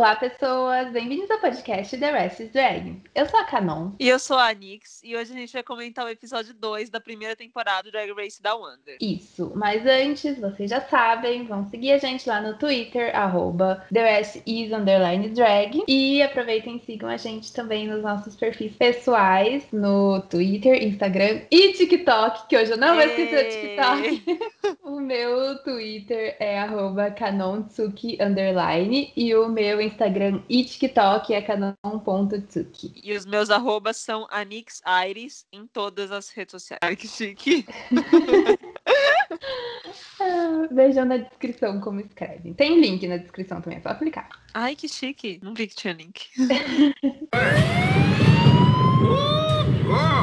[0.00, 0.90] Olá, pessoas!
[0.92, 3.02] Bem-vindos ao podcast The Rest is Drag.
[3.14, 3.90] Eu sou a Canon.
[4.00, 6.98] E eu sou a Nix, e hoje a gente vai comentar o episódio 2 da
[6.98, 8.96] primeira temporada do Drag Race da Wonder.
[8.98, 13.84] Isso, mas antes, vocês já sabem, vão seguir a gente lá no Twitter, arroba
[15.34, 15.84] Drag.
[15.86, 21.74] E aproveitem e sigam a gente também nos nossos perfis pessoais, no Twitter, Instagram e
[21.74, 24.78] TikTok, que hoje eu não vou esquecer o TikTok.
[24.82, 27.14] o meu Twitter é arroba
[29.14, 32.94] e o meu Instagram e TikTok é canon.tsuki.
[33.02, 36.78] E os meus arrobas são Anix Aires em todas as redes sociais.
[36.82, 37.66] Ai, que chique.
[40.70, 42.54] Vejam na descrição como escreve.
[42.54, 44.28] Tem link na descrição também, é só clicar.
[44.54, 45.40] Ai, que chique.
[45.42, 46.26] Não vi que tinha link.
[49.92, 50.19] A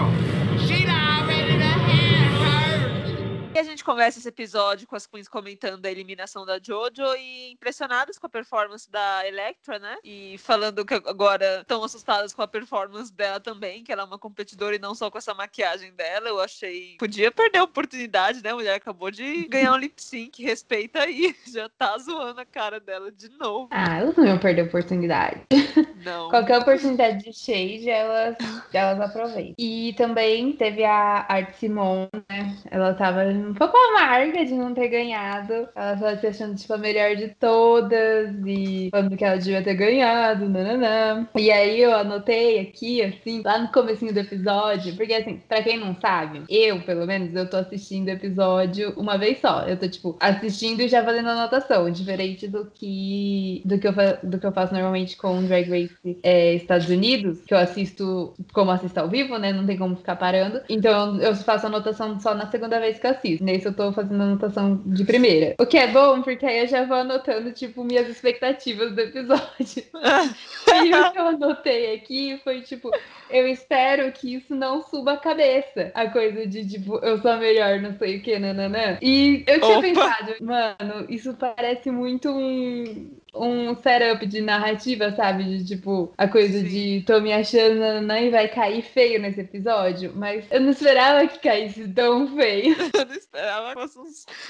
[3.78, 8.26] gente começa esse episódio com as queens comentando a eliminação da Jojo e impressionadas com
[8.26, 9.98] a performance da Electra, né?
[10.04, 14.18] E falando que agora estão assustadas com a performance dela também, que ela é uma
[14.18, 16.28] competidora e não só com essa maquiagem dela.
[16.28, 16.96] Eu achei.
[16.98, 18.50] Podia perder a oportunidade, né?
[18.50, 21.36] A mulher acabou de ganhar um lip sync, respeita aí.
[21.54, 23.70] Já tá zoando a cara dela de novo.
[23.70, 25.42] Ah, elas não iam perder a oportunidade.
[26.04, 26.30] Não.
[26.30, 28.38] Qualquer oportunidade de shade, elas,
[28.74, 29.56] elas aproveitam.
[29.58, 32.58] E também teve a Art Simone, né?
[32.72, 33.24] Ela tava
[33.68, 35.68] um pouco amarga de não ter ganhado.
[35.76, 39.76] Ela tava se achando, tipo, a melhor de todas e falando que ela devia ter
[39.76, 41.28] ganhado, nananã.
[41.36, 45.78] E aí eu anotei aqui, assim, lá no comecinho do episódio, porque, assim, pra quem
[45.78, 49.64] não sabe, eu, pelo menos, eu tô assistindo o episódio uma vez só.
[49.68, 53.94] Eu tô, tipo, assistindo e já fazendo anotação, diferente do que, do que, eu,
[54.24, 58.72] do que eu faço normalmente com Drag Race é, Estados Unidos, que eu assisto como
[58.72, 59.52] assisto ao vivo, né?
[59.52, 60.62] Não tem como ficar parando.
[60.70, 63.44] Então eu faço anotação só na segunda vez que eu assisto.
[63.58, 65.56] Nesse eu tô fazendo anotação de primeira.
[65.60, 69.84] O que é bom, porque aí eu já vou anotando, tipo, minhas expectativas do episódio.
[70.68, 72.92] E o que eu anotei aqui foi, tipo,
[73.30, 75.92] eu espero que isso não suba a cabeça.
[75.94, 78.98] A coisa de, tipo, eu sou a melhor, não sei o que, nananã.
[79.02, 79.82] E eu tinha Opa.
[79.82, 85.44] pensado, mano, isso parece muito um, um setup de narrativa, sabe?
[85.44, 86.68] De, tipo, a coisa Sim.
[86.68, 90.14] de tô me achando nananã, e vai cair feio nesse episódio.
[90.16, 92.76] Mas eu não esperava que caísse tão feio.
[92.98, 94.06] Eu não esperava que fosse um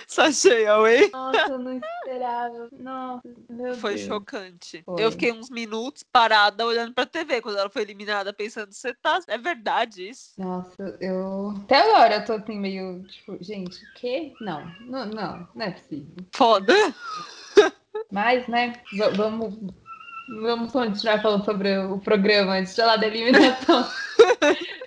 [0.08, 1.10] sachê away.
[1.12, 2.70] Nossa, eu não esperava.
[2.72, 4.08] Nossa, meu Foi Deus.
[4.08, 4.82] chocante.
[4.86, 5.04] Foi.
[5.04, 9.20] Eu fiquei uns minutos parada olhando pra TV quando ela foi eliminada, pensando, você tá.
[9.28, 10.32] É verdade isso?
[10.38, 11.54] Nossa, eu.
[11.64, 14.34] Até agora eu tô assim, meio, tipo, gente, o quê?
[14.40, 16.16] Não, não, não, não é possível.
[16.34, 16.74] Foda.
[18.12, 19.56] Mas, né, va- vamos.
[20.28, 23.88] Vamos continuar falando sobre o programa antes de lá da eliminação.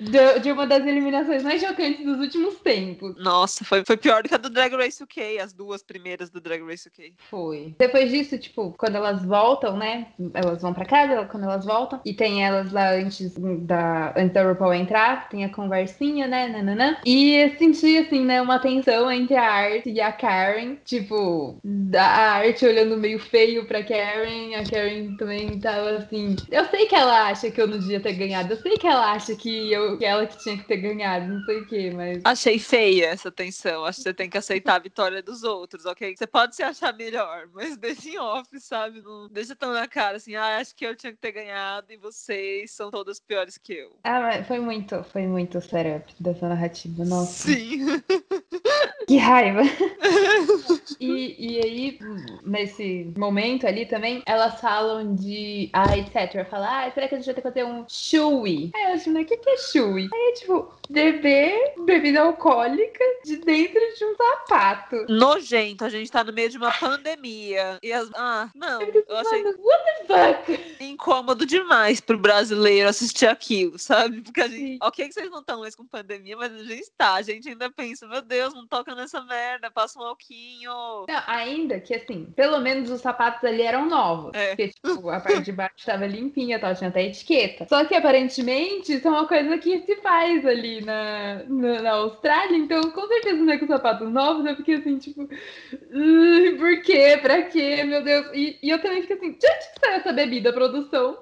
[0.00, 3.14] de, de uma das eliminações mais chocantes dos últimos tempos.
[3.16, 6.40] Nossa, foi, foi pior do que a do Drag Race UK, as duas primeiras do
[6.40, 7.14] Drag Race UK.
[7.30, 7.74] Foi.
[7.78, 10.08] Depois disso, tipo, quando elas voltam, né?
[10.34, 14.42] Elas vão pra casa, quando elas voltam, e tem elas lá antes da, antes da
[14.42, 16.48] RuPaul entrar, tem a conversinha, né?
[16.48, 16.96] Nananã.
[17.04, 20.76] E eu senti, assim, né, uma tensão entre a Art e a Karen.
[20.84, 21.58] Tipo,
[21.96, 26.36] a Art olhando meio feio pra Karen, a Karen também tava assim.
[26.50, 29.12] Eu sei que ela acha que eu não devia ter ganhado, eu sei que ela
[29.12, 32.20] acha que, eu, que ela que tinha que ter ganhado, não sei o quê, mas.
[32.24, 33.84] Achei feia essa tensão.
[33.84, 36.16] Acho que você tem que aceitar a vitória dos outros, ok?
[36.16, 39.02] Você pode se achar melhor, mas deixa em off, sabe?
[39.02, 41.96] Não deixa tão na cara assim, ah, acho que eu tinha que ter ganhado e
[41.96, 43.96] vocês são todas piores que eu.
[44.04, 47.48] Ah, mas foi muito, foi muito setup dessa narrativa, nossa.
[47.48, 47.86] Sim.
[49.06, 49.62] Que raiva!
[51.00, 51.98] E, e aí,
[52.44, 55.70] nesse momento ali também, elas falam de.
[55.72, 56.48] Ah, etc.
[56.48, 58.70] Falar, ah, será que a gente vai ter que fazer um chui?
[58.74, 59.20] Aí eu acho, né?
[59.20, 60.08] O que, que é chui?
[60.12, 65.06] Aí é tipo, beber bebida alcoólica de dentro de um sapato.
[65.08, 67.78] Nojento, a gente tá no meio de uma pandemia.
[67.82, 68.10] E as.
[68.14, 68.82] Ah, não.
[68.82, 70.74] Eu achei Mano, what the fuck?
[70.84, 74.20] incômodo demais pro brasileiro assistir aquilo, sabe?
[74.22, 74.62] Porque a gente.
[74.62, 74.78] Sim.
[74.82, 77.14] Ok, que vocês não estão mais com pandemia, mas a gente tá.
[77.14, 80.72] A gente ainda pensa, meu Deus, não toca nessa merda, passa um alquinho.
[81.08, 84.31] Não, ainda que assim, pelo menos os sapatos ali eram novos.
[84.32, 84.48] É.
[84.48, 87.66] Porque, tipo, a parte de baixo tava limpinha, tal, tinha até etiqueta.
[87.68, 92.56] Só que aparentemente isso é uma coisa que se faz ali na, na, na Austrália.
[92.56, 94.44] Então, com certeza não é com sapatos novos.
[94.46, 97.18] Eu fiquei assim, tipo, "Ai, por quê?
[97.20, 97.84] Pra quê?
[97.84, 98.26] Meu Deus.
[98.34, 101.18] E, e eu também fiquei assim, de onde que saiu essa bebida, produção?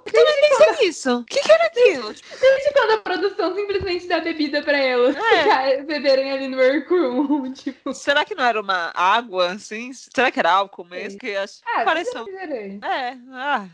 [0.78, 1.18] que isso?
[1.18, 2.14] O que, que era aquilo?
[2.14, 5.82] Tipo, Desde quando a produção simplesmente dá bebida pra elas É.
[5.82, 7.52] beberem ali no workroom?
[7.54, 9.92] tipo, será que não era uma água assim.
[9.92, 11.18] Será que era álcool mesmo?
[11.18, 11.60] Que acho...
[11.66, 12.24] Ah, pareceu.
[12.24, 12.78] refrigerante.
[13.00, 13.66] É, ah,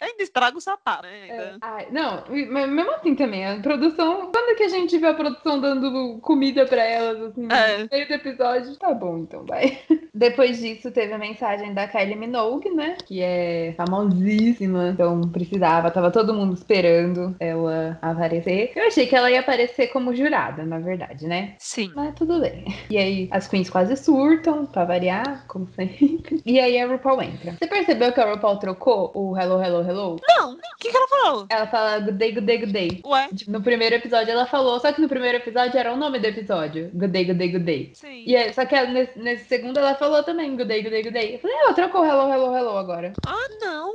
[0.00, 1.28] ainda estraga o sapato, né?
[1.28, 1.54] É.
[1.62, 4.30] Ai, não, mesmo assim também, a produção.
[4.32, 7.78] Quando que a gente vê a produção dando comida pra elas, assim, É.
[7.78, 8.76] no meio do episódio?
[8.76, 9.78] Tá bom, então vai.
[10.12, 12.96] Depois disso, teve a mensagem da Kylie Minogue, né?
[13.06, 14.90] Que é famosíssima.
[14.90, 18.72] Então precisava, tava todo mundo esperando ela aparecer.
[18.74, 21.54] Eu achei que ela ia aparecer como jurada, na verdade, né?
[21.58, 21.92] Sim.
[21.94, 22.64] Mas tudo bem.
[22.90, 26.42] E aí as queens quase surtam, pra variar, como sempre.
[26.46, 27.52] E aí a RuPaul entra.
[27.52, 30.16] Você percebeu que a RuPaul trocou o Hello, Hello, Hello?
[30.28, 31.46] Não, o que, que ela falou?
[31.48, 33.00] Ela fala good day, good day, good day.
[33.06, 33.28] Ué?
[33.32, 36.26] Tipo, No primeiro episódio ela falou, só que no primeiro episódio era o nome do
[36.26, 36.90] episódio.
[36.92, 37.90] Good day, good day, good day.
[37.94, 38.24] Sim.
[38.26, 41.02] E aí, só que ela- nesse, nesse segundo ela falou também good day, good day,
[41.04, 41.34] good day.
[41.34, 43.12] Eu falei, ela trocou hello, hello, hello agora.
[43.24, 43.92] Ah, não.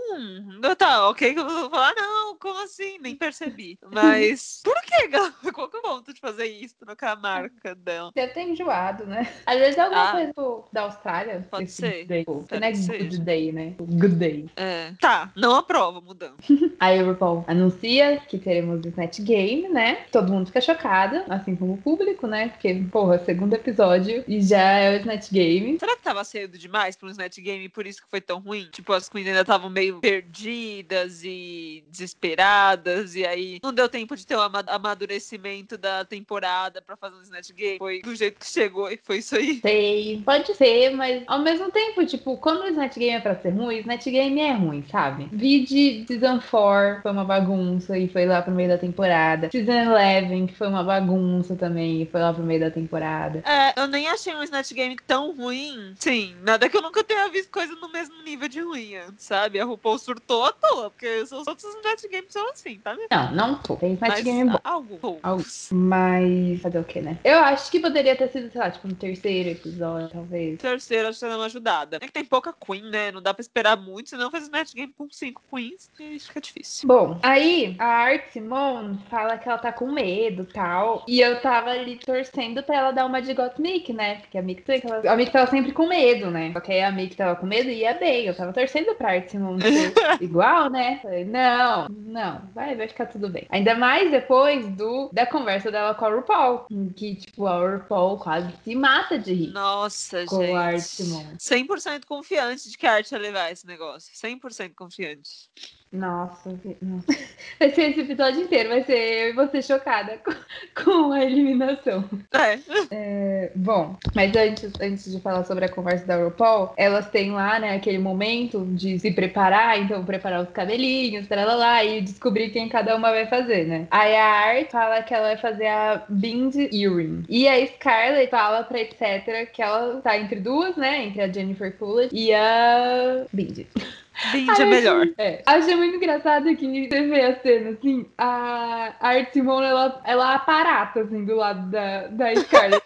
[0.77, 1.35] Tá, ok
[1.69, 2.97] falar, não, como assim?
[3.00, 3.77] Nem percebi.
[3.91, 5.31] Mas por que, Gal?
[5.53, 6.75] Qual que é o ponto de fazer isso?
[6.79, 8.12] Trocar a marca dela?
[8.15, 9.27] Deve ter enjoado, né?
[9.45, 10.12] Às vezes é alguma Ah.
[10.12, 11.45] coisa da Austrália.
[11.51, 12.06] Pode ser.
[12.06, 12.19] day.
[12.19, 12.97] Tipo, não é ser.
[13.00, 13.73] good day, né?
[13.79, 14.50] Good day.
[14.56, 14.92] É.
[15.00, 16.36] Tá, não aprova, mudando.
[16.80, 20.06] Aí o RuPaul anuncia que teremos o Snatch Game, né?
[20.12, 22.50] Todo mundo fica chocado, assim como o público, né?
[22.50, 25.77] Porque, porra, segundo episódio e já é o Snatch Game.
[25.80, 28.39] Será que tava cedo demais pra um Snatch Game e por isso que foi tão
[28.39, 28.68] ruim?
[28.71, 34.25] Tipo, as queens ainda estavam meio perdidas e desesperadas, e aí não deu tempo de
[34.25, 37.77] ter o ama- amadurecimento da temporada pra fazer um Snatch Game.
[37.77, 39.59] Foi do jeito que chegou e foi isso aí.
[39.62, 43.50] Sei, pode ser, mas ao mesmo tempo, tipo, quando o Snatch Game é pra ser
[43.51, 45.30] ruim, o Snatch Game é ruim, sabe?
[45.32, 49.50] Vide Season 4, foi uma bagunça e foi lá pro meio da temporada.
[49.52, 53.44] Season 11, que foi uma bagunça também e foi lá pro meio da temporada.
[53.46, 55.94] É, eu nem achei um Snatch Game tão ruim.
[55.98, 58.82] Sim, nada que eu nunca tenha visto coisa no mesmo nível de ruim
[59.18, 59.60] sabe?
[59.60, 62.96] A RuPaul surtou à toa, porque os outros Snatch Games são assim, tá?
[62.96, 63.76] minha Não, não tô.
[63.76, 64.60] Tem Snatch Mas Game bom.
[64.64, 65.20] algo.
[65.22, 65.46] Algo.
[65.72, 67.18] Mas fazer o que, né?
[67.24, 70.60] Eu acho que poderia ter sido, sei lá, tipo, no terceiro episódio, talvez.
[70.60, 71.98] Terceiro, acho que dá uma ajudada.
[71.98, 73.12] É que tem pouca Queen, né?
[73.12, 76.88] Não dá pra esperar muito, senão faz Snatch Game com cinco Queens e fica difícil.
[76.88, 81.04] Bom, aí a Art Simone fala que ela tá com medo e tal.
[81.07, 84.16] E eu tava ali torcendo pra ela dar uma de Gottmik, né?
[84.22, 86.51] Porque a Mick, tava- a Mick tava sempre com medo, né?
[86.54, 88.25] Só que aí a Mick tava com medo e ia bem.
[88.25, 91.00] Eu tava torcendo pra Art Simone ser igual, né?
[91.01, 93.45] Falei, não, não, vai, vai ficar tudo bem.
[93.50, 96.66] Ainda mais depois do, da conversa dela com a RuPaul.
[96.95, 99.51] Que, tipo, a RuPaul quase se mata de rir.
[99.51, 100.88] Nossa, Com a Art gente.
[100.88, 101.38] Simone.
[101.38, 104.12] 100% confiante de que a arte ia levar esse negócio.
[104.21, 105.50] 100% confiante.
[105.91, 107.07] Nossa, nossa.
[107.59, 110.31] Vai ser esse episódio inteiro, vai ser eu e você chocada com,
[110.83, 112.09] com a eliminação.
[112.31, 112.59] É.
[112.89, 117.59] É, bom, mas antes, antes de falar sobre a conversa da RuPaul, elas têm lá,
[117.59, 122.95] né, aquele momento de se preparar, então preparar os cabelinhos, lá e descobrir quem cada
[122.95, 123.88] uma vai fazer, né?
[123.91, 127.25] Aí a Art fala que ela vai fazer a Bind Earring.
[127.27, 131.77] E a Scarlett fala pra etc que ela tá entre duas, né, entre a Jennifer
[131.77, 133.68] Coolidge e a Bind.
[134.31, 135.01] Bind Ai, é melhor.
[135.01, 135.44] achei- É.
[135.45, 140.35] Achei muito engraçado que você vê a cena, assim, a a Art Simone, ela, ela
[140.35, 142.83] aparata, assim, do lado da, da Scarlett.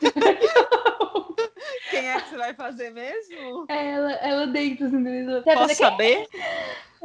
[1.90, 3.66] Quem é que você vai fazer mesmo?
[3.70, 6.26] ela, ela deita, assim, do- Posso saber?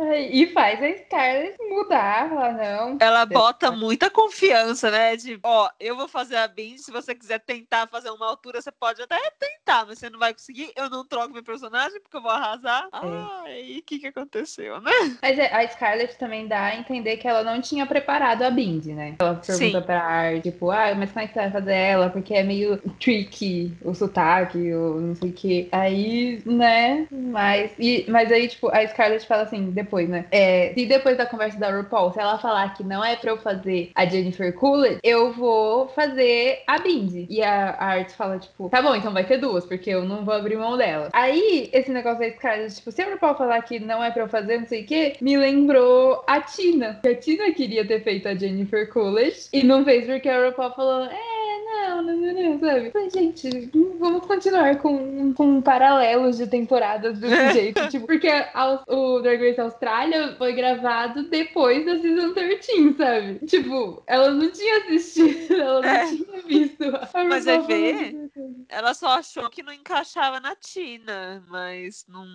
[0.00, 0.30] Quê?
[0.40, 2.96] E faz a Scarlett mudar, falar, não.
[3.00, 5.16] Ela bota muita confiança, né?
[5.16, 6.78] De, ó, eu vou fazer a Bind.
[6.78, 10.32] Se você quiser tentar fazer uma altura, você pode até tentar, mas você não vai
[10.32, 10.72] conseguir.
[10.76, 12.88] Eu não troco meu personagem porque eu vou arrasar.
[12.92, 14.92] Ai, o que que aconteceu, né?
[15.20, 18.86] Mas é, a Scarlett também dá a entender que ela não tinha preparado a Bind,
[18.86, 19.16] né?
[19.18, 19.86] Ela pergunta Sim.
[19.86, 22.10] pra Art, tipo, ah, mas como é que você vai fazer ela?
[22.10, 25.68] Porque é meio tricky o sotaque, ou não sei o que.
[25.72, 27.06] Aí, né?
[27.10, 30.26] Mas, e, mas aí, tipo, a Scarlett fala assim, depois, né?
[30.30, 33.36] É, se depois da conversa da RuPaul, se ela falar que não é pra eu
[33.38, 37.26] fazer a Jennifer Coolidge, eu vou fazer a Bind.
[37.28, 40.34] E a, Art fala, tipo, tá bom, então vai ter duas, porque eu não vou
[40.34, 41.08] abrir mão dela.
[41.12, 44.28] Aí, esse negócio da Scarlett, tipo, se a RuPaul falar que não é pra eu
[44.28, 46.98] fazer, não sei o que, me lembrou a Tina.
[47.02, 50.72] Que a Tina queria ter feito a Jennifer Coolidge e não fez porque a RuPaul
[50.72, 51.29] falou, é,
[51.70, 52.90] não, não, não, não, sabe?
[52.90, 57.88] Falei, gente, vamos continuar com, com paralelos de temporadas desse jeito.
[57.88, 63.46] Tipo, porque a- o Drag Race Austrália foi gravado depois da Season 13, sabe?
[63.46, 66.06] Tipo, ela não tinha assistido, ela não É.
[66.06, 66.82] tinha visto.
[66.84, 68.30] a Mas vai ver.
[68.68, 72.26] Ela só achou que não encaixava na Tina, mas não.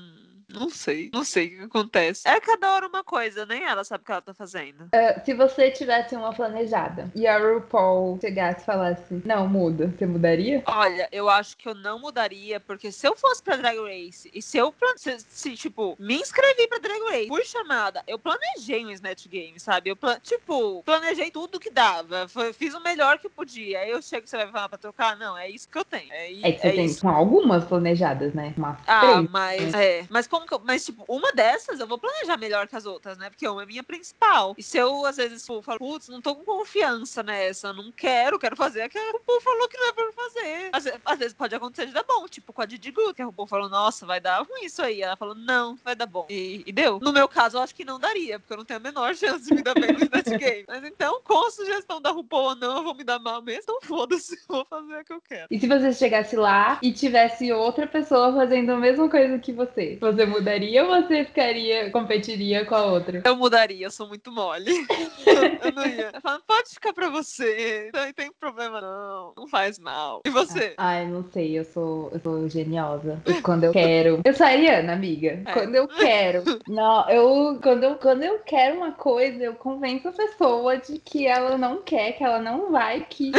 [0.47, 1.09] Não sei.
[1.11, 2.21] Não sei o que acontece.
[2.27, 4.89] É cada hora uma coisa, nem ela sabe o que ela tá fazendo.
[5.25, 9.88] Se você tivesse uma planejada e a RuPaul chegasse e falasse, Não, muda.
[9.88, 10.63] Você mudaria?
[10.67, 14.41] Olha, eu acho que eu não mudaria, porque se eu fosse pra Drag Race e
[14.41, 18.91] se eu, se, se, tipo, me inscrevi pra Drag Race, fui chamada, eu planejei um
[18.91, 19.89] Snatch Game, sabe?
[19.89, 23.79] Eu, tipo, planejei tudo que dava, foi, fiz o melhor que podia.
[23.79, 25.17] Aí eu chego, você vai falar pra trocar?
[25.17, 26.12] Não, é isso que eu tenho.
[26.12, 27.08] É, é que você é tem isso.
[27.08, 28.53] algumas planejadas, né?
[28.55, 29.86] Uma ah, três, mas, né?
[29.86, 30.05] é.
[30.10, 33.17] Mas como que eu, mas, tipo, uma dessas eu vou planejar melhor que as outras,
[33.17, 33.29] né?
[33.32, 34.53] Porque uma é minha principal.
[34.55, 38.38] E se eu, às vezes, tipo, falo, putz, não tô com confiança nessa, não quero,
[38.38, 39.14] quero fazer aquilo.
[39.15, 40.69] O povo falou que não é pra fazer.
[40.74, 43.31] Às, às, vezes pode acontecer de dar bom, tipo com a Didi Good, que o
[43.31, 45.01] povo falou, nossa, vai dar ruim isso aí.
[45.01, 46.25] Ela falou, não, vai dar bom.
[46.29, 47.00] E, e, deu.
[47.00, 49.45] No meu caso, eu acho que não daria, porque eu não tenho a menor chance
[49.45, 50.65] de me dar bem no Snatch Game.
[50.67, 53.63] Mas então, com a sugestão da RuPaul ou não, eu vou me dar mal mesmo,
[53.63, 55.48] então foda-se, vou fazer o que eu quero.
[55.50, 59.98] E se você chegasse lá e tivesse outra pessoa fazendo a mesma coisa que você,
[60.00, 63.22] você mudaria ou você ficaria, competiria com a outra?
[63.24, 64.72] Eu mudaria, eu sou muito mole.
[65.63, 66.12] eu não ia.
[66.13, 69.04] Eu falo, pode ficar pra você, não tem problema não,
[69.35, 70.21] não faz mal.
[70.25, 70.74] E você?
[70.77, 73.21] Ai, não sei, eu sou, eu sou geniosa.
[73.43, 74.21] Quando eu quero.
[74.24, 75.41] Eu sou a Ariana, amiga.
[75.45, 75.51] É.
[75.51, 76.43] Quando eu quero.
[76.67, 81.25] Não, eu quando, eu quando eu quero uma coisa, eu convenço a pessoa de que
[81.25, 83.31] ela não quer, que ela não vai, que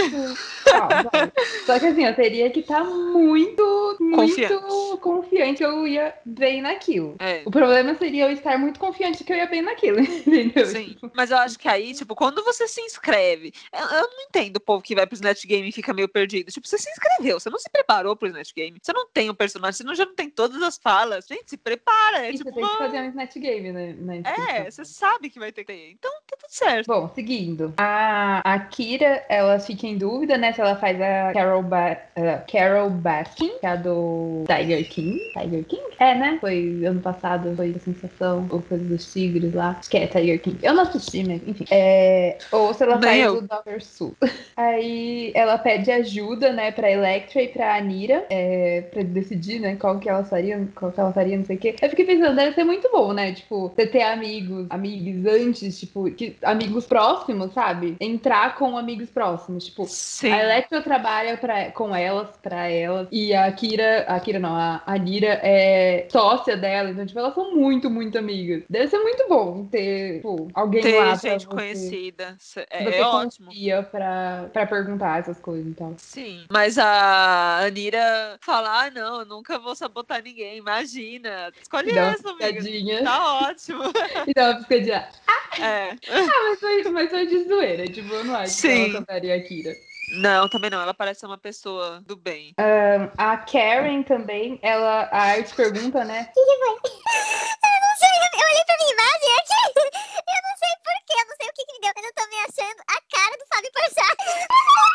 [1.66, 5.00] Só que assim, eu teria que estar tá muito, muito confiante.
[5.00, 7.16] confiante que eu ia bem naquilo.
[7.18, 7.42] É.
[7.44, 10.66] O problema seria eu estar muito confiante que eu ia bem naquilo, entendeu?
[10.66, 10.88] Sim.
[10.90, 11.11] Tipo...
[11.14, 14.61] Mas eu acho que aí, tipo, quando você se inscreve, eu, eu não entendo o
[14.61, 16.50] povo que vai pro Snatch Game e fica meio perdido.
[16.50, 18.78] Tipo, você se inscreveu, você não se preparou pro Snatch Game.
[18.82, 21.26] Você não tem um personagem, você não, já não tem todas as falas.
[21.26, 22.26] Gente, se prepara.
[22.26, 24.22] É, e tipo, você tem que fazer um Snatch Game, né?
[24.48, 25.90] É, você sabe que vai ter que ter.
[25.90, 26.12] Então,
[26.46, 26.86] tudo certo.
[26.86, 27.74] Bom, seguindo.
[27.76, 30.52] A, a Kira, ela fica em dúvida, né?
[30.52, 35.18] Se ela faz a Carol, ba uh, Carol Baskin, que é a do Tiger King.
[35.32, 35.82] Tiger King?
[35.98, 36.38] É, né?
[36.40, 39.76] Foi ano passado, foi a sensação, ou coisa dos tigres lá.
[39.78, 40.58] Acho que é Tiger King.
[40.62, 41.64] Eu não assisti, mas enfim.
[41.70, 43.34] É, ou se ela Nem faz eu.
[43.38, 43.80] o Dr.
[43.80, 44.16] Su.
[44.56, 49.98] Aí ela pede ajuda, né, pra Electra e pra Anira, é, pra decidir, né, qual
[49.98, 51.74] que elas fariam, qual que ela faria, não sei o quê.
[51.80, 53.32] Eu fiquei pensando, deve ser muito bom, né?
[53.32, 57.97] Tipo, você ter amigos, amigos antes, tipo, que, amigos próximos, sabe?
[58.00, 59.66] Entrar com amigos próximos.
[59.66, 60.33] Tipo, Sim.
[60.33, 64.83] a Electra trabalha pra, com elas, pra elas, e a Kira, a Kira não, a
[64.87, 68.62] Anira é sócia dela, então, tipo, elas são muito, muito amigas.
[68.69, 71.16] Deve ser muito bom ter, tipo, alguém ter lá.
[71.16, 72.37] Ter gente conhecida.
[72.71, 73.50] É, você é ótimo.
[73.90, 75.95] Pra, pra perguntar essas coisas, então.
[75.99, 81.52] Sim, mas a Anira fala, ah, não, eu nunca vou sabotar ninguém, imagina.
[81.61, 83.02] Escolhe essa, amiga.
[83.05, 83.83] Tá ótimo.
[84.26, 85.09] E dá uma piscadinha.
[85.26, 85.62] Ah!
[85.62, 85.97] É.
[86.26, 88.68] Ah, mas foi, mas foi de zoeira, tipo, eu não acho Sim.
[88.68, 89.76] que ela cantaria a Kira.
[90.09, 90.80] Não, também não.
[90.80, 92.54] Ela parece ser uma pessoa do bem.
[92.59, 96.23] Um, a Karen também, ela, a Arte pergunta, né?
[96.23, 96.68] O que, que foi?
[96.68, 99.62] Eu não sei, eu olhei pra minha imagem aqui.
[100.26, 101.92] Eu não sei porquê, eu não sei o que, que me deu.
[101.97, 104.18] Eu não tô me achando a cara do Fábio Porchat.
[104.26, 104.90] Eu não,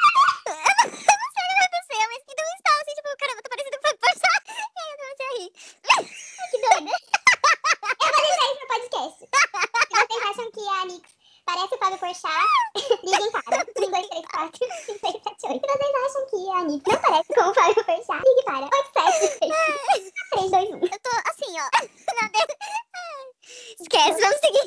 [0.81, 3.49] eu não sei o que aconteceu, mas que deu um estalo assim, tipo, caramba, tô
[3.49, 4.43] parecendo o Fábio Porchat.
[4.51, 5.51] E aí eu comecei a rir.
[6.51, 6.91] Que doida.
[8.01, 9.19] Eu vou deixar isso no podcast.
[9.91, 12.47] Vocês acham que a Nix Parece o Fábio Porchat.
[13.03, 13.57] Liguem para.
[13.57, 15.31] 1, 2, 3, 4, 5, 6, 7, 8.
[15.41, 18.71] Se vocês acham que a Anitta não parece com o Fábio Porchat, ligue para 8,
[18.93, 20.73] 7, 6, 3, 2, 1.
[20.73, 21.67] Eu tô assim, ó.
[23.79, 24.61] Esquece, vamos seguir.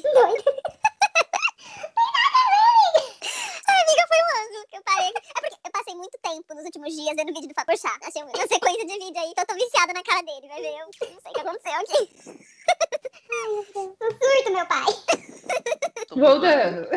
[3.67, 5.09] Amiga, foi um ano que eu parei.
[5.09, 7.99] É porque eu passei muito tempo nos últimos dias vendo vídeo do Fábio Porchat.
[8.05, 10.49] Achei uma sequência de vídeo aí que eu tô viciada na cara dele.
[10.49, 12.11] Vai ver, eu não sei o que aconteceu aqui.
[13.33, 13.97] Ai, meu Deus.
[14.01, 14.85] Um surto, meu pai.
[16.17, 16.89] Voltando.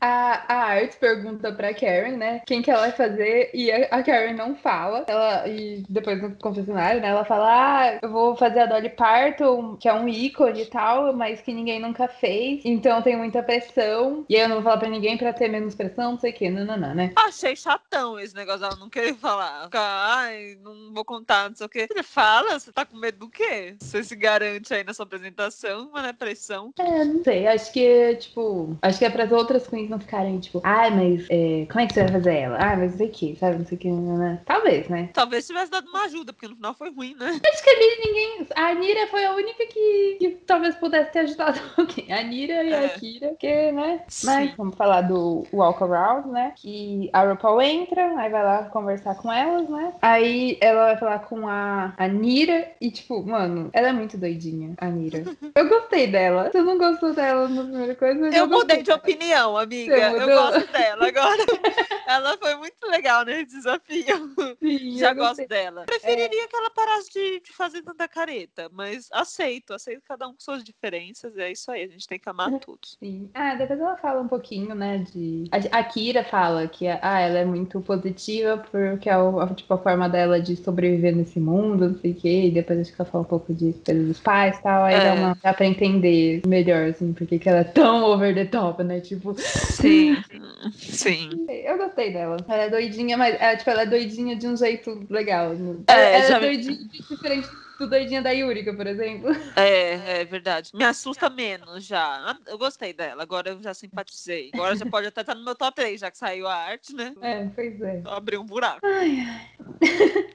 [0.00, 2.40] A, a Art pergunta pra Karen, né?
[2.46, 3.50] Quem que ela vai fazer.
[3.52, 5.04] E a, a Karen não fala.
[5.06, 7.08] Ela, e depois no confessionário, né?
[7.08, 11.12] Ela fala: Ah, eu vou fazer a Dolly Parton, que é um ícone e tal,
[11.12, 12.62] mas que ninguém nunca fez.
[12.64, 13.89] Então tem muita pressão.
[14.28, 16.50] E eu não vou falar pra ninguém pra ter menos pressão, não sei o que,
[16.50, 17.12] não, né?
[17.16, 18.64] Achei chatão esse negócio.
[18.64, 19.68] Ela não querer falar.
[19.72, 21.86] Ai, não vou contar, não sei o que.
[21.86, 23.76] Você fala, você tá com medo do quê?
[23.80, 26.72] Você se garante aí na sua apresentação, mas é pressão.
[26.78, 27.46] É, não sei.
[27.46, 31.26] Acho que, tipo, acho que é para as outras queens não ficarem, tipo, ai, mas
[31.30, 32.58] é, como é que você vai fazer ela?
[32.58, 33.58] Ah, mas não sei o que, sabe?
[33.58, 34.40] Não sei o que, né?
[34.44, 35.10] Talvez, né?
[35.12, 37.40] Talvez tivesse dado uma ajuda, porque no final foi ruim, né?
[37.46, 38.46] Acho que ali ninguém.
[38.54, 42.12] A Nira foi a única que, que talvez pudesse ter ajudado alguém.
[42.12, 42.86] A Nira e é.
[42.86, 44.02] a Kira, porque, né?
[44.08, 44.26] Sim.
[44.26, 46.52] Mas vamos falar do Walk Around, né?
[46.56, 49.92] Que a RuPaul entra, aí vai lá conversar com elas, né?
[50.02, 54.74] Aí ela vai falar com a, a Nira e, tipo, mano, ela é muito doidinha,
[54.78, 55.24] a Nira.
[55.54, 56.50] Eu gostei dela.
[56.50, 58.26] Você não gostou dela na primeira coisa?
[58.26, 61.44] Eu, eu mudei de opinião, amiga eu gosto dela agora.
[62.06, 64.56] ela foi muito legal nesse desafio.
[64.60, 65.46] Sim, Já gosto gostei.
[65.48, 65.84] dela.
[65.84, 70.40] Preferiria que ela parasse de, de fazer tanta careta, mas aceito, aceito cada um com
[70.40, 71.36] suas diferenças.
[71.36, 72.96] É isso aí, a gente tem que amar todos.
[72.98, 73.30] Sim.
[73.34, 75.44] Ah, depois ela fala um pouquinho, né, de...
[75.70, 79.78] A Kira fala que, ah, ela é muito positiva porque é o, a- tipo, a
[79.78, 83.10] forma dela de sobreviver nesse mundo, não sei o quê, e depois acho que ela
[83.10, 85.04] fala um pouco de coisa dos pais e tal, aí É.
[85.04, 88.82] dá, uma, dá pra entender melhor, assim, porque que ela é tão over the top,
[88.82, 89.34] né, tipo...
[89.38, 90.16] Sim,
[90.72, 91.46] sim.
[91.48, 92.36] Eu gostei dela.
[92.48, 95.50] Ela é doidinha, mas ela, tipo, ela é doidinha de um jeito legal.
[95.54, 95.76] né?
[95.88, 97.48] É, ela ela já é doidinha diferente
[97.80, 99.30] do doidinha da Yurika, por exemplo.
[99.56, 100.70] É, é verdade.
[100.74, 102.04] Me assusta menos já.
[102.30, 104.50] Ah, Eu gostei dela, agora eu já simpatizei.
[104.52, 107.14] Agora já pode até estar no meu top 3, já que saiu a arte, né?
[107.22, 108.02] É, pois é.
[108.04, 108.80] Abriu um buraco.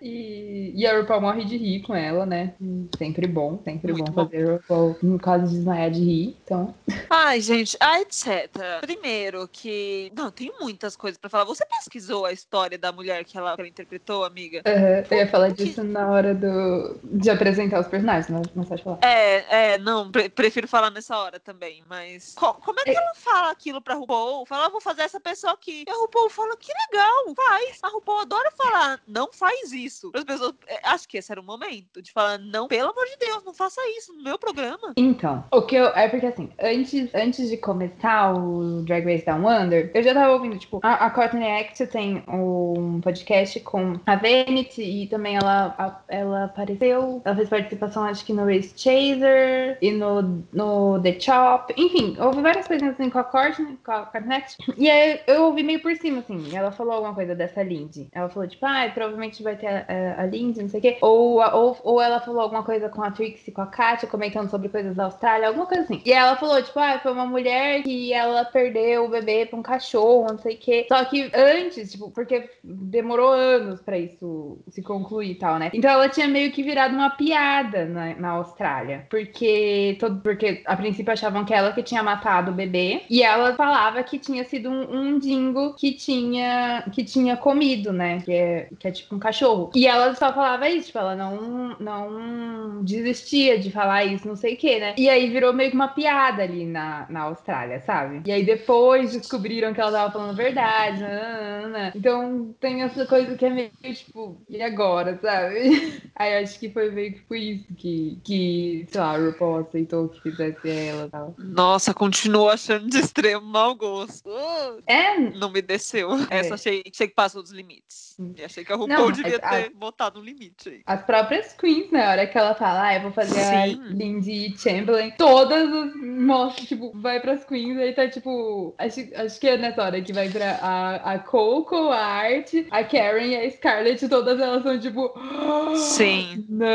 [0.01, 2.53] E, e a RuPaul morre de rir com ela, né?
[2.97, 4.25] Sempre bom, sempre Muito bom bom.
[4.25, 6.37] fazer a RuPaul quase desmaiar de rir.
[6.43, 6.75] Então,
[7.09, 8.51] Ai, gente, a etc.
[8.81, 10.11] Primeiro que.
[10.15, 11.43] Não, tem muitas coisas pra falar.
[11.45, 14.61] Você pesquisou a história da mulher que ela, que ela interpretou, amiga?
[14.65, 18.67] aham, eu ia falar que- disso na hora do, de apresentar os personagens, mas mas
[18.67, 18.99] pode falar.
[19.03, 22.33] É, é, não, pre- prefiro falar nessa hora também, mas.
[22.35, 22.95] co- como é que É.
[22.95, 24.45] ela fala aquilo pra RuPaul?
[24.45, 25.83] Fala, "Ah, vou fazer essa pessoa aqui.
[25.87, 27.79] E a RuPaul fala, que legal, faz.
[27.83, 30.11] A RuPaul adora falar, não faz isso.
[30.15, 30.53] As pessoas.
[30.67, 33.53] é, Acho que esse era o momento de falar, não, pelo amor de Deus, não
[33.53, 34.93] faça isso no meu programa.
[34.97, 35.85] Então, o que eu.
[35.87, 40.33] É porque assim, antes, antes de começar o Drag Race Down Under, eu já tava
[40.33, 45.75] ouvindo, tipo, a, a Courtney Act tem um podcast com a Vanity e também ela,
[45.77, 47.21] a- ela apareceu.
[47.25, 51.73] Ela fez participação, acho que no Race Chaser e no, no The Chop.
[51.75, 54.57] Enfim, houve várias coisinhas assim com a Courtney, com a Act.
[54.77, 56.55] E aí eu ouvi meio por cima, assim.
[56.55, 58.09] Ela falou alguma coisa dessa Lindy.
[58.11, 59.85] Ela falou, tipo, ah, provavelmente vai ter a,
[60.19, 60.97] a, a Lindy, não sei o quê.
[61.01, 64.69] Ou, ou, ou ela falou alguma coisa com a Trixie, com a Katia, comentando sobre
[64.69, 66.01] coisas da Austrália, alguma coisa assim.
[66.05, 69.63] E ela falou, tipo, ah, foi uma mulher que ela perdeu o bebê pra um
[69.63, 70.85] cachorro, não sei o quê.
[70.87, 75.71] Só que antes, tipo, porque demorou anos pra isso se concluir e tal, né?
[75.73, 79.05] Então ela tinha meio que virado uma piada na, na Austrália.
[79.09, 83.01] Porque, todo, porque a princípio achavam que ela que tinha matado o bebê.
[83.09, 88.21] E ela falava que tinha sido um, um dingo que tinha, que tinha comido, né?
[88.21, 89.71] Que é, que é tipo um cachorro.
[89.75, 94.55] E ela só falava isso, tipo, ela não, não desistia de falar isso, não sei
[94.55, 94.95] o que, né?
[94.97, 98.21] E aí virou meio que uma piada ali na, na Austrália, sabe?
[98.25, 101.01] E aí depois descobriram que ela tava falando verdade.
[101.01, 101.91] nananana.
[101.95, 106.01] Então tem essa coisa que é meio tipo, e agora, sabe?
[106.15, 110.09] Aí acho que foi meio que por isso que, que sei lá, a RuPaul aceitou
[110.09, 111.35] que fizesse ela e tal.
[111.37, 114.27] Nossa, continuo achando de extremo mau gosto.
[114.29, 116.09] Uh, É, não me desceu.
[116.29, 116.39] É.
[116.39, 118.15] Essa achei, achei que passou dos limites.
[118.19, 118.33] Hum.
[118.43, 120.81] Achei que a RuPaul Não, devia a- ter botado um limite aí.
[120.85, 123.55] As próprias queens, na hora que ela fala, ah, eu vou fazer Sim.
[123.55, 129.39] a Lindsay Chamberlain, todas as mostram, tipo, vai pras queens, aí tá tipo, acho, acho
[129.39, 133.35] que é nessa hora que vai pra a, a Coco, a Art, a Karen e
[133.35, 135.13] a Scarlett, todas elas são tipo,
[135.75, 136.45] Sim.
[136.47, 136.65] não.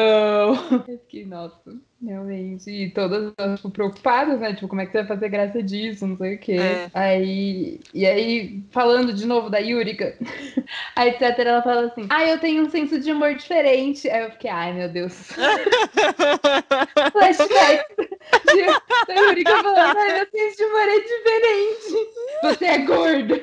[0.88, 5.06] Eu fiquei, nossa, realmente, e todas tipo, preocupadas, né, tipo, como é que você vai
[5.06, 6.52] fazer graça disso, não sei o quê.
[6.52, 6.90] É.
[6.94, 10.16] Aí, e aí, falando de novo da Yurika,
[10.96, 14.08] a etc, ela fala assim, ah, eu tenho um senso de humor diferente.
[14.08, 15.12] Aí eu fiquei, ai, meu Deus.
[17.12, 18.66] Flashback de,
[19.06, 22.10] da Yurika falando, ai, meu senso de humor é diferente.
[22.42, 23.40] Você é gorda.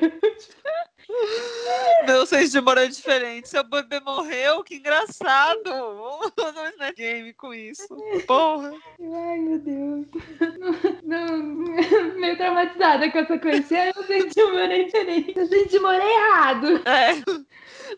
[2.06, 3.48] Meu senso de humor é diferente.
[3.48, 5.70] Seu bebê morreu, que engraçado.
[6.36, 7.86] Vamos Snap Game com isso.
[8.26, 8.72] Porra.
[9.00, 10.06] Ai, meu Deus.
[11.04, 11.42] Não, não,
[12.16, 13.78] meio traumatizada com essa coisa.
[13.78, 15.34] Ai, meu senso de humor é diferente.
[15.36, 16.82] Meu senso de humor é errado.
[16.84, 17.48] É.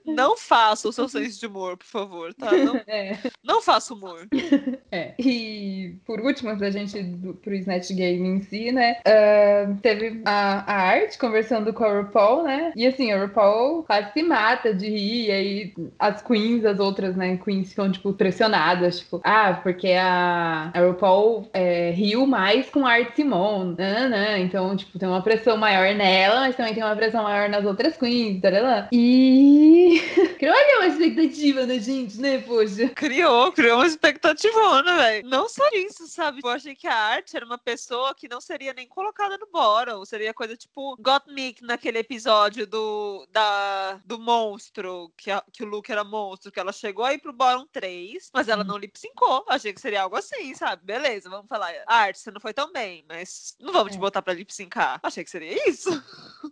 [0.07, 2.50] Não faça o seu senso de humor, por favor, tá?
[2.53, 3.16] Não, É.
[3.42, 4.26] não faça humor.
[4.92, 5.14] É.
[5.20, 8.96] E por último, da gente do- pro Snatch Game em si, né?
[9.07, 12.72] ah, teve a, a Art conversando com a RuPaul, né?
[12.74, 15.26] E assim, a RuPaul quase se mata de rir.
[15.26, 17.37] E aí as queens, as outras, né?
[17.37, 18.98] Queens ficam, tipo, pressionadas.
[18.98, 23.76] Tipo, ah, porque a, a RuPaul é, riu mais com a Art Simone.
[23.79, 24.38] Nanã.
[24.38, 27.96] Então, tipo, tem uma pressão maior nela, mas também tem uma pressão maior nas outras
[27.96, 28.40] queens.
[28.40, 28.88] Tarará.
[28.90, 29.79] E.
[30.42, 32.88] Olha uma expectativa da gente, né, poxa?
[32.90, 35.28] Criou, criou uma expectativona, velho.
[35.28, 36.40] Não só isso, sabe?
[36.42, 40.04] Eu achei que a arte era uma pessoa que não seria nem colocada no bottom.
[40.04, 45.90] Seria coisa tipo Gottmik naquele episódio do, da, do monstro, que, a- que o Luke
[45.90, 48.66] era monstro, que ela chegou aí pro bottom 3, mas ela Hum.
[48.66, 49.44] não lip syncou.
[49.48, 50.82] Achei que seria algo assim, sabe?
[50.84, 51.72] Beleza, vamos falar.
[51.86, 54.00] Arte, você não foi tão bem, mas não vamos te É.
[54.00, 54.98] botar pra lip syncar.
[55.02, 55.90] Achei que seria isso.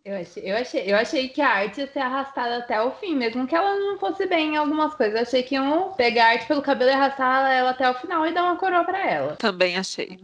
[0.04, 3.14] Eu achei, eu, achei, eu achei que a arte ia ser arrastada até o fim,
[3.18, 5.16] mesmo que ela não fosse bem em algumas coisas.
[5.16, 8.26] Eu achei que iam pegar a arte pelo cabelo e arrastar ela até o final
[8.26, 9.36] e dar uma coroa pra ela.
[9.36, 10.18] Também achei.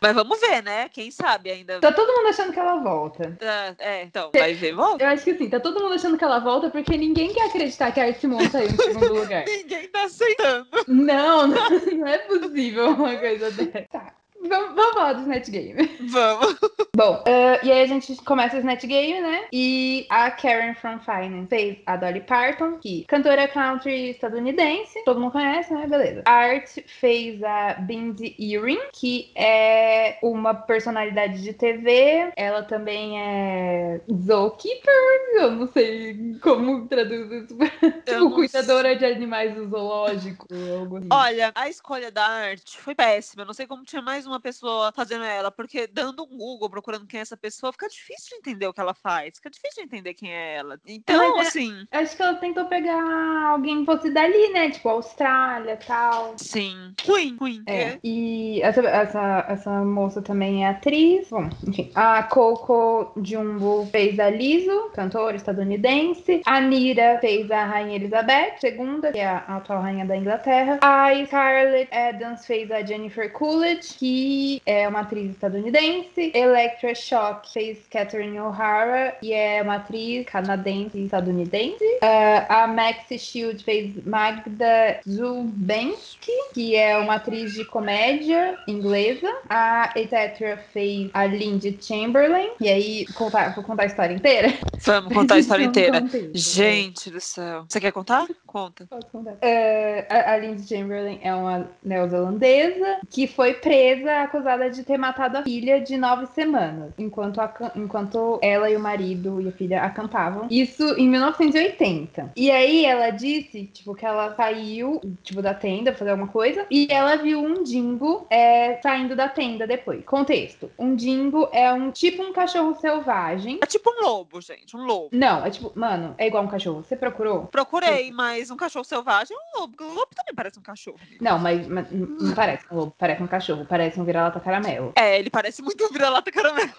[0.00, 0.88] Mas vamos ver, né?
[0.88, 1.80] Quem sabe ainda.
[1.80, 3.36] Tá todo mundo achando que ela volta.
[3.40, 5.02] É, é, então, vai ver, volta.
[5.04, 7.92] Eu acho que assim, tá todo mundo achando que ela volta porque ninguém quer acreditar
[7.92, 9.44] que a Art Simon saiu em segundo lugar.
[9.44, 10.66] Ninguém tá aceitando.
[10.88, 13.86] Não, não, não é possível uma coisa dessa.
[13.90, 14.21] Tá.
[14.48, 15.88] Vamos, falar do Snatch Game.
[16.08, 16.56] Vamos.
[16.94, 19.44] Bom, eh, e aí a gente começa o Snatch Game, né?
[19.52, 25.32] E a Karen from Finance fez a Dolly Parton, que cantora country estadunidense, todo mundo
[25.32, 25.86] conhece, né?
[25.86, 26.22] Beleza.
[26.26, 32.32] A Art fez a Bindi Earring, que é uma personalidade de TV.
[32.36, 34.94] Ela também é zookeeper,
[35.34, 37.56] eu não sei como traduz isso.
[38.04, 40.46] tipo, cuidadora de animais do zoológico.
[40.78, 41.08] Algo assim.
[41.10, 43.42] Olha, a escolha da arte foi péssima.
[43.42, 47.06] Eu não sei como tinha mais uma pessoa fazendo ela, porque dando um Google, procurando
[47.06, 49.36] quem é essa pessoa, fica difícil de entender o que ela faz.
[49.36, 50.78] Fica difícil de entender quem é ela.
[50.86, 53.02] Então, Mas é- assim, Acho que ela tentou pegar
[53.50, 54.70] alguém que fosse dali, né?
[54.70, 56.34] Tipo, Austrália e tal.
[56.38, 56.92] sim.
[56.96, 57.62] Queen, Queen.
[57.66, 57.98] É.
[58.02, 61.28] E essa, essa, essa moça também é atriz.
[61.30, 61.90] Bom, enfim.
[61.94, 66.42] A Coco Jumbo fez a Liso, cantora estadunidense.
[66.46, 70.78] A Nira fez a Rainha Elizabeth II, que é a atual rainha da Inglaterra.
[70.82, 74.21] A Scarlett Adams fez a Jennifer Coolidge, que
[74.66, 76.32] é uma atriz estadunidense.
[76.34, 81.84] Electra Shock fez Catherine O'Hara, e é uma atriz canadense e estadunidense.
[82.02, 89.28] Ah, a Maxi Shield fez Magda Zubenski, que é uma atriz de comédia inglesa.
[89.48, 92.50] A Etetra fez a Lindy Chamberlain.
[92.60, 94.52] E aí, contar, vou contar a história inteira?
[94.80, 96.02] Vamos contar a história inteira.
[96.34, 97.64] Gente do céu.
[97.68, 98.26] Você quer contar?
[98.46, 98.86] Conta.
[98.88, 99.36] Posso contar?
[99.40, 105.38] É, a, a Lindsay Chamberlain é uma neozelandesa que foi presa acusada de ter matado
[105.38, 109.82] a filha de nove semanas, enquanto, aca- enquanto ela e o marido e a filha
[109.82, 110.46] acampavam.
[110.50, 112.32] Isso em 1980.
[112.36, 116.86] E aí ela disse, tipo, que ela saiu, tipo, da tenda fazer alguma coisa, e
[116.90, 120.04] ela viu um dingo é, saindo da tenda depois.
[120.04, 120.70] Contexto.
[120.78, 123.58] Um dingo é um tipo um cachorro selvagem.
[123.62, 124.76] É tipo um lobo, gente.
[124.76, 125.08] Um lobo.
[125.12, 126.82] Não, é tipo, mano, é igual um cachorro.
[126.82, 127.46] Você procurou?
[127.46, 129.74] Procurei, mas um cachorro selvagem é um lobo.
[129.80, 130.98] O lobo também parece um cachorro.
[131.20, 134.92] Não, mas, mas não parece um lobo, parece um cachorro, parece um vira-lata caramelo.
[134.96, 136.70] É, ele parece muito um vira-lata caramelo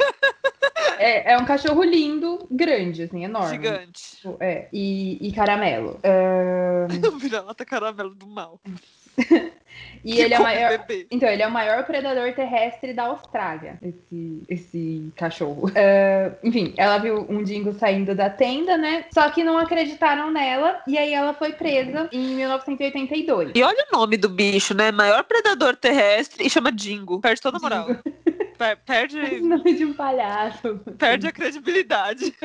[1.00, 3.50] É, é um cachorro lindo, grande, assim, enorme.
[3.50, 4.20] gigante.
[4.40, 6.00] É, e, e caramelo.
[7.14, 8.60] Um vira-lata caramelo do mal.
[10.04, 10.78] e Que ele é o maior.
[10.78, 11.08] bebê.
[11.10, 15.72] Então, ele é o maior predador terrestre da Austrália, esse, esse cachorro.
[15.76, 19.06] Ah, enfim, ela viu um dingo saindo da tenda, né?
[19.14, 23.52] Só que não acreditaram nela, e aí ela foi presa em 1982.
[23.56, 24.92] E olha o nome do bicho, né?
[24.92, 27.20] Maior predador terrestre e chama Dingo.
[27.22, 27.88] Perde toda a moral.
[28.64, 30.80] Per- Perde, nome de um palhaço.
[30.98, 32.34] perde a credibilidade.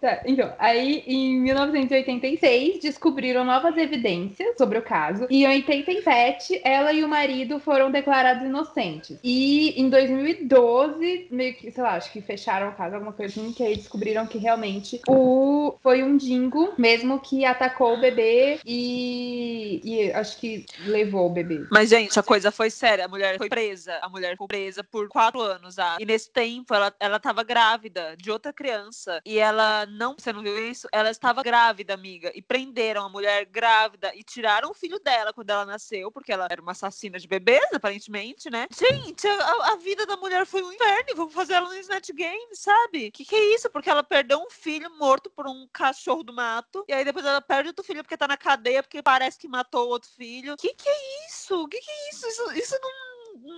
[0.00, 6.92] Tá, então, aí em 1986 descobriram novas evidências sobre o caso e em 87 ela
[6.92, 9.18] e o marido foram declarados inocentes.
[9.22, 13.52] E em 2012, meio que, sei lá, acho que fecharam o caso, alguma coisa assim,
[13.52, 19.80] que aí descobriram que realmente o foi um dingo, mesmo que atacou o bebê e,
[19.84, 21.66] e acho que levou o bebê.
[21.70, 23.04] Mas, gente, a coisa foi séria.
[23.04, 23.98] A mulher foi presa.
[24.02, 25.78] A mulher foi presa por quatro anos.
[25.78, 25.96] ah.
[25.98, 29.20] E nesse tempo, ela, ela tava grávida de outra criança.
[29.24, 30.16] E ela não.
[30.18, 30.88] Você não viu isso?
[30.92, 32.30] Ela estava grávida, amiga.
[32.34, 36.46] E prenderam a mulher grávida e tiraram o filho dela quando ela nasceu, porque ela
[36.50, 38.66] era uma assassina de bebês, aparentemente, né?
[38.76, 41.16] Gente, a, a vida da mulher foi um inferno.
[41.16, 43.10] Vamos fazer ela no Snatch Game, sabe?
[43.10, 43.70] Que que é isso?
[43.70, 46.84] Porque ela perdeu um filho morto por um cachorro do mato.
[46.88, 49.88] E aí depois ela perde outro filho porque tá na cadeia, porque parece que matou
[49.88, 50.56] outro filho.
[50.56, 51.66] Que que é isso?
[51.68, 52.26] Que que é isso?
[52.28, 53.07] Isso, isso não.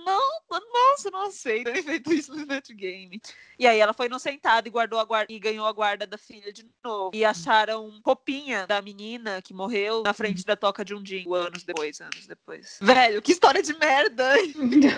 [0.05, 0.31] Não,
[0.73, 3.21] nossa, não aceito ter feito isso no Snatch Game.
[3.59, 6.51] E aí ela foi inocentada e guardou a guarda e ganhou a guarda da filha
[6.51, 7.11] de novo.
[7.13, 11.63] E acharam roupinha da menina que morreu na frente da toca de um dingo anos
[11.63, 12.77] depois, anos depois.
[12.81, 14.33] Velho, que história de merda!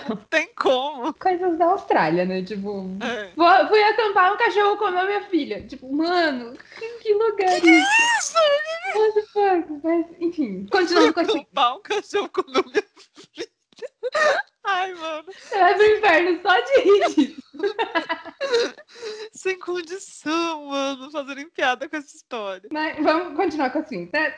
[0.09, 1.13] Não tem como.
[1.15, 2.41] Coisas da Austrália, né?
[2.43, 3.31] Tipo, É.
[3.35, 5.65] Vou- Fui acampar, um cachorro comeu minha filha.
[5.67, 8.13] Tipo, mano, que, que lugar isso?
[8.19, 8.33] Isso!
[8.95, 9.79] What the fuck?
[9.83, 11.23] Mas, enfim, continuando com a.
[11.23, 12.83] Acampar um cachorro comeu minha
[13.33, 13.47] filha.
[14.65, 15.25] Ai, mano.
[15.27, 17.35] Você vai pro inferno só de rir.
[19.33, 22.69] Sem condição, mano, fazerem piada com essa história.
[22.71, 24.33] Mas vamos continuar com a cinta.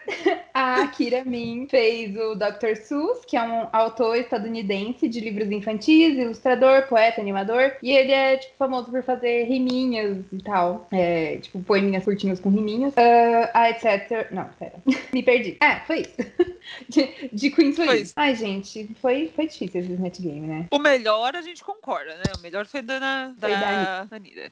[0.53, 2.75] A Kira Min fez o Dr.
[2.75, 7.77] Seuss, que é um autor estadunidense de livros infantis, ilustrador, poeta, animador.
[7.83, 10.87] E ele é, tipo, famoso por fazer riminhas e tal.
[10.91, 12.93] É, tipo, poeminhas curtinhas com riminhas.
[12.97, 14.31] Ah, a etc.
[14.31, 14.73] Não, pera.
[15.13, 15.57] Me perdi.
[15.61, 16.15] É, foi isso.
[16.89, 18.13] De, de Queens isso.
[18.15, 20.67] Ai, gente, foi, foi Snatch Game, né?
[20.71, 22.23] O melhor a gente concorda, né?
[22.37, 24.51] O melhor foi da, da, Foi da Anira.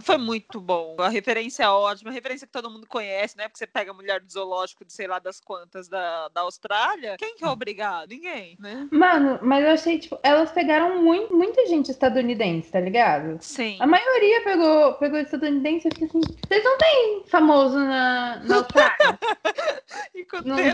[0.00, 0.96] Foi muito bom.
[0.98, 3.44] A referência é ótima, a referência que todo mundo conhece, né?
[3.48, 7.16] Porque você pega a mulher do zoológico de sei lá das quantas da, da Austrália.
[7.18, 8.08] Quem que é obrigado?
[8.08, 8.88] Ninguém, né?
[8.90, 13.38] Mano, mas eu achei, tipo, elas pegaram muito, muita gente estadunidense, tá ligado?
[13.40, 13.76] Sim.
[13.80, 19.18] A maioria pegou, pegou estadunidense e assim, vocês não têm famoso na, na Austrália?
[20.14, 20.56] Enquanto Não.
[20.56, 20.66] tem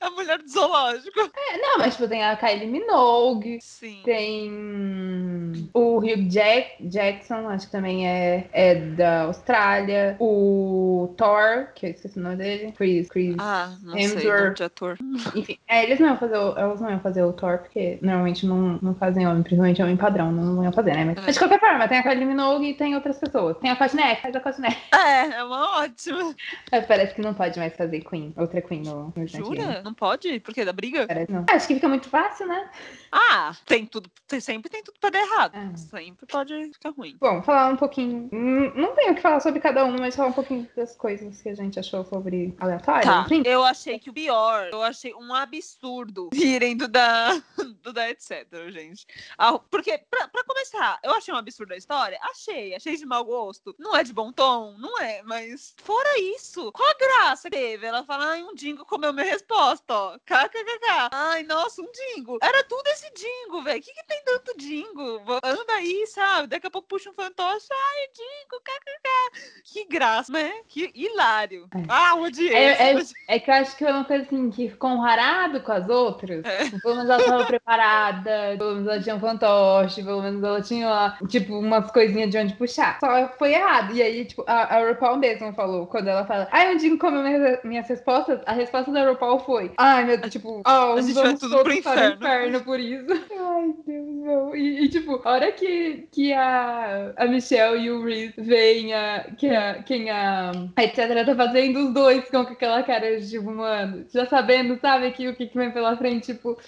[0.00, 1.20] a mulher do zoológico.
[1.20, 4.00] É, não, mas tipo, tem a Kylie Minogue, Sim.
[4.04, 11.86] tem o Hugh Jack, Jackson, acho que também é, é da Austrália, o Thor, que
[11.86, 13.36] eu esqueci o nome dele, Chris, Chris.
[13.38, 14.40] Ah, não sei, Hemsworth.
[14.42, 14.98] nome de ator.
[15.34, 18.46] Enfim, é, eles não iam fazer o, elas não iam fazer o Thor, porque normalmente
[18.46, 21.04] não, não fazem homem, principalmente homem padrão, não iam fazer, né?
[21.04, 23.56] Mas, mas de qualquer forma, tem a Kylie Minogue e tem outras pessoas.
[23.58, 24.76] Tem a Courtney, faz a Courtney.
[24.92, 26.34] É, é uma ótima.
[26.70, 29.26] Mas parece que não pode mais fazer Queen, outra Queen no, no.
[29.26, 29.82] Jura?
[29.82, 30.40] Não pode?
[30.40, 30.64] Por quê?
[30.64, 31.06] Da briga?
[31.06, 31.44] Parece não.
[31.50, 32.68] Acho que fica muito fácil, né?
[33.12, 34.10] Ah, tem tudo.
[34.26, 35.52] tem- sempre tem tudo pra dar errado.
[35.54, 35.76] Ah.
[35.76, 37.16] Sempre pode ficar ruim.
[37.20, 38.28] Bom, falar um pouquinho.
[38.34, 41.48] Não tenho o que falar sobre cada uma, mas falar um pouquinho das coisas que
[41.48, 43.04] a gente achou sobre aleatório.
[43.04, 43.42] Tá, Enfim.
[43.44, 47.40] eu achei que o pior, eu achei um absurdo virem do da,
[47.82, 49.06] do da etc, gente.
[49.38, 52.18] Ah, porque, pra, pra começar, eu achei um absurdo a história?
[52.22, 53.74] Achei, achei de mau gosto.
[53.78, 54.74] Não é de bom tom?
[54.78, 57.86] Não é, mas fora isso, qual a graça que teve?
[57.86, 60.18] Ela fala, ai, um dingo comeu minha resposta, ó.
[60.18, 61.10] KKKK.
[61.12, 62.38] Ai, nossa, um dingo.
[62.42, 63.78] Era tudo esse dingo, velho.
[63.78, 65.22] O que, que tem tanto dingo?
[65.42, 66.48] Anda aí, sabe?
[66.48, 69.64] Daqui a pouco puxa um fantoche, ai, dingo, KKK.
[69.64, 70.52] Que graça, né?
[70.68, 71.66] Que hilário.
[71.74, 71.82] É.
[71.88, 72.54] Ah, odiei.
[72.54, 75.72] É, é, é que eu acho que é uma coisa assim que ficou honrado com
[75.72, 76.44] as outras.
[76.44, 76.70] É.
[76.80, 81.16] Pelo menos ela estava preparada, pelo menos ela tinha um fantoche, pelo menos ela tinha,
[81.28, 82.98] tipo, umas coisinhas de onde puxar.
[83.00, 83.94] Só foi errado.
[83.94, 87.22] E aí, tipo, a, a RuPaul mesmo falou, quando ela fala, ai, um dia comeu
[87.22, 91.14] minha- minhas respostas, a resposta da RuPaul foi, ai, meu Deus, tipo, oh, A gente
[91.14, 93.04] vai tudo pro o inferno." inferno por isso.
[93.54, 94.54] Ai, Deus, não.
[94.56, 99.26] E, e, tipo, a hora que, que a, a Michelle e o Reese veem a,
[99.36, 103.50] que a, quem a, a etc tá fazendo, os dois com aquela cara de, tipo,
[103.50, 106.58] mano, já sabendo, sabe, que o que, que vem pela frente, tipo,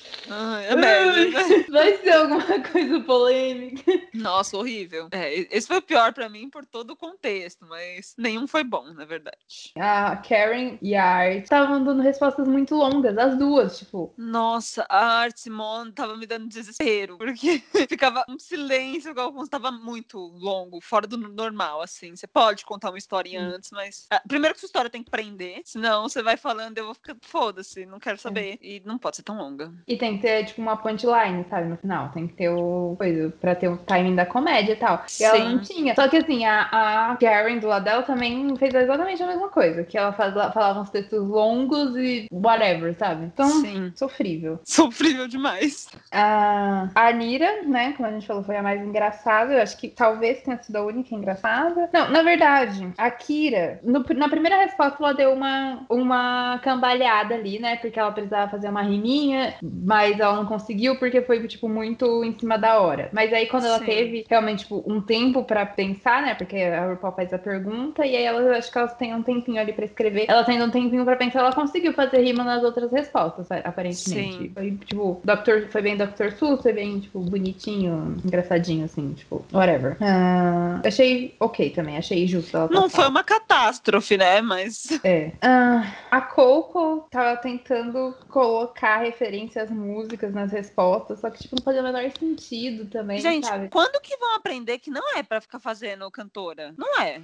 [0.69, 1.65] é merda, né?
[1.71, 3.93] vai ser alguma coisa polêmica.
[4.15, 5.09] Nossa, horrível.
[5.13, 8.93] É, esse foi o pior pra mim por todo o contexto, mas nenhum foi bom,
[8.93, 9.73] na verdade.
[9.77, 15.21] A Karen e a Art estavam dando respostas muito longas, as duas, tipo, Nossa, a
[15.21, 20.81] Art Simone tava me dando desespero, porque ficava um silêncio, igual como estava muito longo,
[20.81, 22.15] fora do normal, assim.
[22.15, 23.53] Você pode contar uma historinha Hum.
[23.57, 24.07] antes, mas.
[24.11, 27.17] ah, primeiro que sua história tem que prender, senão você vai falando, eu vou ficar,
[27.23, 28.59] foda-se, não quero saber.
[28.63, 29.73] E não pode ser tão longa.
[29.87, 32.11] E tem que ter, tipo, uma punchline, sabe, no final.
[32.11, 35.05] Tem que ter o coisa pra ter o timing da comédia e tal.
[35.21, 35.75] E ela não Sim.
[35.75, 35.95] tinha.
[35.95, 39.85] Só que assim, a, a Karen do lado dela também fez exatamente a mesma coisa.
[39.85, 43.27] Que ela fala- falava uns textos longos e whatever, sabe?
[43.27, 43.93] Então, Sim.
[43.97, 44.61] sofrível.
[44.67, 45.89] Sofrível demais.
[46.13, 49.53] A, a Anira, né, como a gente falou, foi a mais engraçada.
[49.55, 51.89] Eu acho que talvez tenha sido a única engraçada.
[51.93, 57.59] Não, na verdade, a Kira, no- na primeira resposta, ela deu uma, uma cambalhada ali,
[57.59, 57.77] né?
[57.77, 62.33] Porque ela precisava fazer uma riminha, mas ela não conseguiu porque foi, tipo, muito em
[62.39, 63.09] cima da hora.
[63.13, 63.85] Mas aí, quando ela Sim.
[63.87, 66.35] teve realmente, tipo, um tempo pra pensar, né?
[66.35, 69.61] Porque a RuPaul faz a pergunta e aí elas, acho que elas têm um tempinho
[69.61, 70.27] ali pra escrever.
[70.29, 74.37] Ela tendo um tempinho pra pensar, ela conseguiu fazer rima nas outras respostas, aparentemente.
[74.39, 74.51] Sim.
[74.55, 75.69] Foi, tipo, Dr.
[75.71, 76.31] foi bem Dr.
[76.39, 79.97] Sus, foi bem, tipo, bonitinho, engraçadinho, assim, tipo, whatever.
[80.01, 81.06] Ah, achei
[81.41, 84.41] ok também, achei justo ela Não foi uma catástrofe, né?
[84.41, 84.87] Mas.
[85.05, 85.33] É.
[85.41, 91.63] Ah, a Coco tava tentando colocar referência às músicas nas respostas, só que, tipo, não
[91.63, 93.69] fazia o menor sentido também, Gente, sabe?
[93.69, 96.75] quando que vão aprender que não é pra ficar fazendo cantora?
[96.77, 97.21] Não é.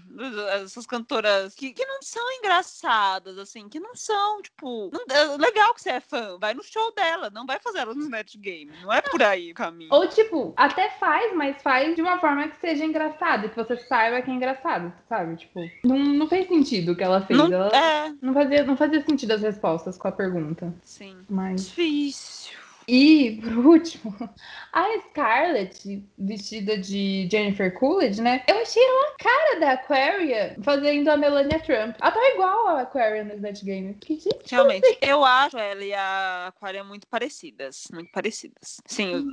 [0.63, 4.91] Essas cantoras que, que não são engraçadas, assim, que não são, tipo.
[4.93, 7.95] não- é legal que você é fã, vai no show dela, não vai fazer ela
[7.95, 8.73] no Snatch Game.
[8.83, 9.93] Não é por aí o caminho.
[9.93, 14.23] Ou, tipo, até faz, mas faz de uma forma que seja engraçado, que você saiba
[14.23, 15.37] que é engraçado, sabe?
[15.37, 17.39] Tipo, não, não fez sentido o que ela fez.
[17.39, 20.73] Não, ela é, não, fazia, não fazia sentido as respostas com a pergunta.
[20.83, 21.17] sim.
[21.29, 21.67] Mas.
[21.67, 22.63] Difícil.
[22.89, 24.15] E, por último,
[24.73, 28.43] a Scarlett, vestida de Jennifer Coolidge, né?
[28.49, 31.97] Eu achei ela a cara da Aquaria fazendo a Melania Trump.
[32.01, 33.95] Ela tá igual a Aquaria no Snatch Game.
[33.95, 37.85] Que gente, Realmente, eu acho ela e a Aquária muito parecidas.
[37.93, 38.81] Muito parecidas.
[38.87, 39.29] Sim,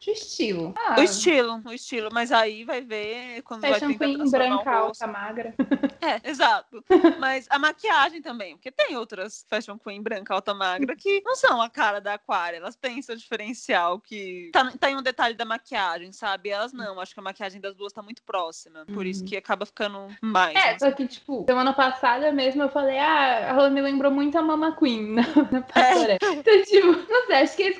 [0.00, 0.72] de estilo.
[0.76, 2.08] Ah, o estilo, o estilo.
[2.12, 5.54] Mas aí vai ver quando vai Fashion tentar Queen branca, alta, magra.
[6.00, 6.82] É, exato.
[7.20, 11.60] Mas a maquiagem também, porque tem outras fashion queen branca, alta, magra, que não são
[11.60, 12.56] a cara da Aquária.
[12.56, 16.48] Elas têm seu diferencial, que tá, tá em um detalhe da maquiagem, sabe?
[16.48, 16.98] Elas não.
[16.98, 18.86] Acho que a maquiagem das duas tá muito próxima.
[18.86, 19.26] Por isso Uhum.
[19.28, 20.56] que acaba ficando mais.
[20.56, 24.42] É, só que, tipo, semana passada mesmo eu falei, ah, ela me lembrou muito a
[24.42, 26.18] Mama Queen na, na passarela.
[26.22, 27.70] Então, tipo, não sei, acho que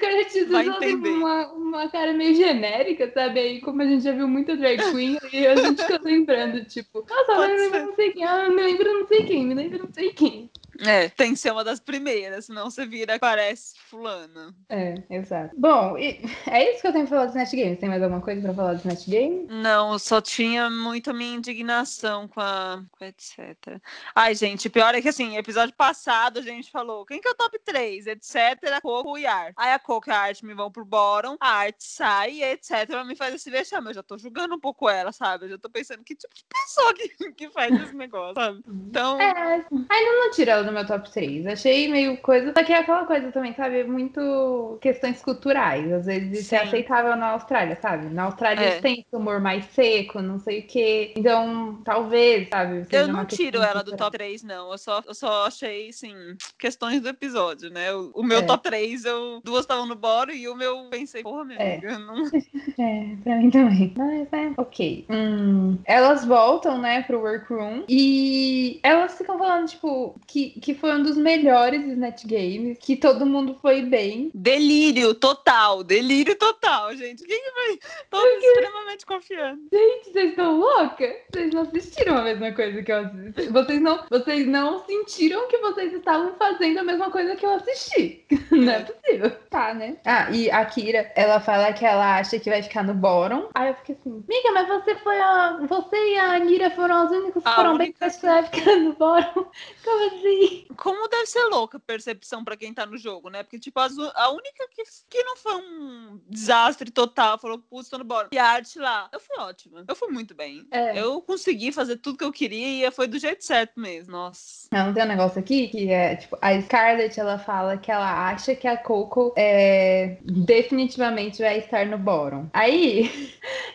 [0.51, 1.11] Vai usou tipo, entender.
[1.11, 3.41] uma, uma cara história meio genérica, sabe?
[3.41, 7.05] Aí, como a gente já viu muita drag queen, aí a gente fica lembrando, tipo,
[7.09, 9.79] nossa, eu me lembro não sei quem, ah, me lembro não sei quem, me lembro
[9.79, 10.51] não sei quem.
[10.87, 14.55] É, tem que ser uma das primeiras, senão você vira, parece fulana.
[14.69, 15.55] É, exato.
[15.57, 17.79] Bom, e é isso que eu tenho pra falar do Snatch Games.
[17.79, 19.47] Tem mais alguma coisa pra falar do Snatch Game?
[19.49, 23.81] Não, só tinha muito a minha indignação com a, com a etc.
[24.15, 27.35] Ai, gente, pior é que assim, episódio passado a gente falou quem que é o
[27.35, 28.81] top 3, etc.
[28.83, 29.53] Coco e Art.
[29.57, 32.89] Aí a Coco e a Art me vão pro bottom, a Art sai etc.
[32.89, 33.89] Ela me faz esse vexame.
[33.89, 35.47] Eu já tô julgando um pouco ela, sabe?
[35.47, 38.63] Eu já tô pensando que tipo de pessoa que, que faz esse negócio, sabe?
[38.67, 41.47] Então, É, ainda não tira do meu top 3.
[41.47, 42.53] Achei meio coisa.
[42.57, 43.85] Só que é aquela coisa também, sabe?
[43.85, 45.91] Muito questões culturais.
[45.93, 48.07] Às vezes isso é aceitável na Austrália, sabe?
[48.13, 48.79] Na Austrália É.
[48.79, 51.13] esse humor mais seco, não sei o quê.
[51.17, 52.87] Então, talvez, sabe?
[52.91, 54.71] eu não tiro ela do top 3, não.
[54.73, 56.15] Eu só, eu só achei, assim,
[56.59, 57.93] questões do episódio, né?
[57.93, 58.43] O, o meu É.
[58.43, 61.73] top 3, eu, duas estavam no bottom e o meu pensei, porra, minha É.
[61.75, 62.15] amiga, não,
[62.79, 63.93] É, pra mim também.
[63.97, 65.07] Mas é, ok.
[65.11, 71.03] Hum, elas voltam, né, pro workroom e elas ficam falando, tipo, que, que foi um
[71.03, 74.31] dos melhores Snatch Games, que todo mundo foi bem.
[74.35, 77.25] Delírio total, delírio total, gente.
[77.25, 77.79] Quem que vai?
[78.11, 79.61] Todos extremamente confiando.
[79.73, 81.15] Gente, vocês estão loucas?
[81.33, 83.49] Vocês não assistiram a mesma coisa que eu assisti.
[83.51, 88.25] Vocês não, vocês não sentiram que vocês estavam fazendo a mesma coisa que eu assisti.
[88.51, 89.31] Não é possível.
[89.49, 89.97] Tá, né?
[90.05, 93.49] Ah, e a Kira, ela fala que ela acha que vai ficar no bottom.
[93.55, 95.59] Aí eu fiquei assim, amiga, mas você foi a.
[95.67, 98.43] Você e a Nira foram as únicas que A foram bem única que você vai
[98.45, 99.47] ficar no bottom.
[99.85, 100.50] Como assim?
[100.77, 103.43] Como deve ser louca a percepção pra quem tá no jogo, né?
[103.43, 107.99] Porque, tipo, as a única que, que não foi um desastre total, falou, putz, tô
[107.99, 108.29] no bottom.
[108.33, 109.85] E a arte lá, eu fui ótima.
[109.87, 110.67] Eu fui muito bem.
[110.71, 110.99] É.
[110.99, 114.13] Eu consegui fazer tudo que eu queria e foi do jeito certo mesmo.
[114.13, 114.69] Nossa.
[114.73, 118.55] Não, tem um negócio aqui que é, tipo, a Scarlett, ela fala que ela acha
[118.55, 122.49] que a Coco é, definitivamente vai estar no bottom.
[122.53, 123.11] Aí,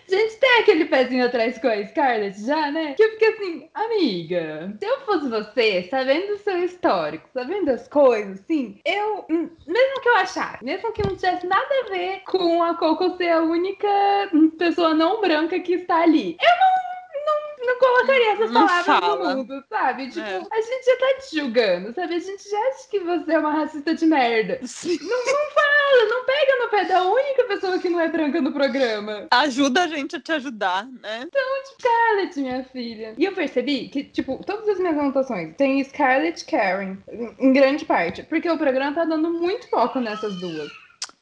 [0.08, 2.94] a gente tem aquele pezinho atrás com a Scarlett já, né?
[2.94, 8.40] Que eu assim, amiga, se eu fosse você, sabendo o seu histórico, sabendo as coisas,
[8.40, 12.64] assim, eu, hum, mesmo que eu achasse, mesmo que não tivesse nada a ver com
[12.64, 13.88] a Coco ser a única
[14.58, 16.85] pessoa não branca que está ali, eu não,
[17.66, 19.30] não, não colocaria essas Não palavras fala.
[19.34, 20.08] no mundo, sabe?
[20.10, 20.42] Tipo, É.
[20.52, 22.16] a gente já tá te julgando, sabe?
[22.16, 24.60] A gente já acha que você é uma racista de merda.
[24.64, 24.98] Sim.
[25.00, 29.28] Fala, não pega no pé da única pessoa que não é branca no programa.
[29.32, 31.28] Ajuda a gente a te ajudar, né?
[31.80, 33.14] Scarlett, minha filha.
[33.18, 36.98] E eu percebi que, tipo, todas as minhas anotações tem Scarlett Karen,
[37.40, 40.72] em grande parte, porque o programa tá dando muito foco nessas duas.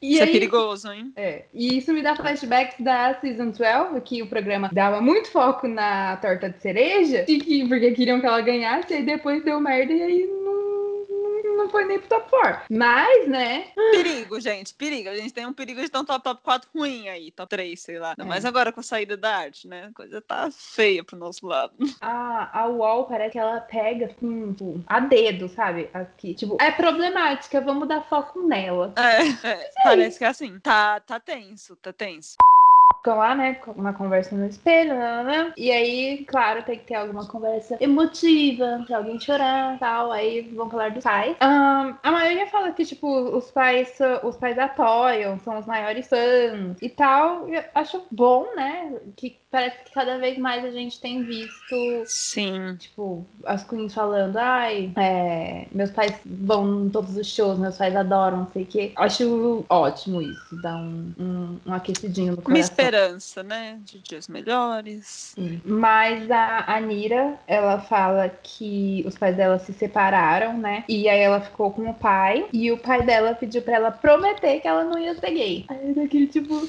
[0.03, 1.13] E Isso aí, é perigoso, hein?
[1.15, 5.65] É, e isso me dá flashbacks da Season 12, que o programa dava muito foco
[5.65, 9.93] na torta de cereja, que, porque queriam que ela ganhasse, e aí depois deu merda,
[9.93, 10.62] e aí não,
[11.55, 12.61] não, foi nem pro top 4.
[12.69, 15.09] Mas, né, Perigo, gente, perigo.
[15.09, 17.79] A gente tem um perigo de ter um top, top 4 ruim aí, top 3,
[17.79, 18.09] sei lá.
[18.11, 18.25] Ainda É.
[18.25, 19.87] mais agora com a saída da arte, né?
[19.91, 21.73] A coisa tá feia pro nosso lado.
[22.01, 25.89] a, a UOL parece que ela pega, assim, tipo, a dedo, sabe?
[25.93, 28.93] Aqui, tipo, é problemática, vamos dar foco nela.
[28.97, 30.59] É, é, parece que é assim.
[30.59, 32.35] Tá, tá tenso, tá tenso.
[33.03, 36.95] Ficam lá, né, uma conversa no espelho, né, né, e aí, claro, tem que ter
[36.95, 41.35] alguma conversa emotiva, se alguém chorar, tal, aí vão falar dos pais.
[41.41, 46.81] Ahn, a maioria fala que, tipo, os pais, os pais apoiam, são os maiores fãs
[46.81, 51.21] e tal, eu acho bom, né, que parece que cada vez mais a gente tem
[51.21, 51.75] visto
[52.07, 52.75] Sim.
[52.79, 57.95] Tipo, as queens falando, ai, é, meus pais vão em todos os shows, meus pais
[57.95, 58.91] adoram, não sei o quê.
[58.95, 62.63] Acho ótimo isso, dá um, um, um aquecidinho no Uma coração.
[62.63, 63.79] esperança, né?
[63.85, 65.33] De dias melhores.
[65.35, 65.61] Sim.
[65.63, 70.83] Mas a Anira, ela fala que os pais dela se separaram, né?
[70.89, 72.47] E aí ela ficou com o pai.
[72.51, 75.65] E o pai dela pediu pra ela prometer que ela não ia ser gay.
[75.67, 76.67] Aí daquele tipo.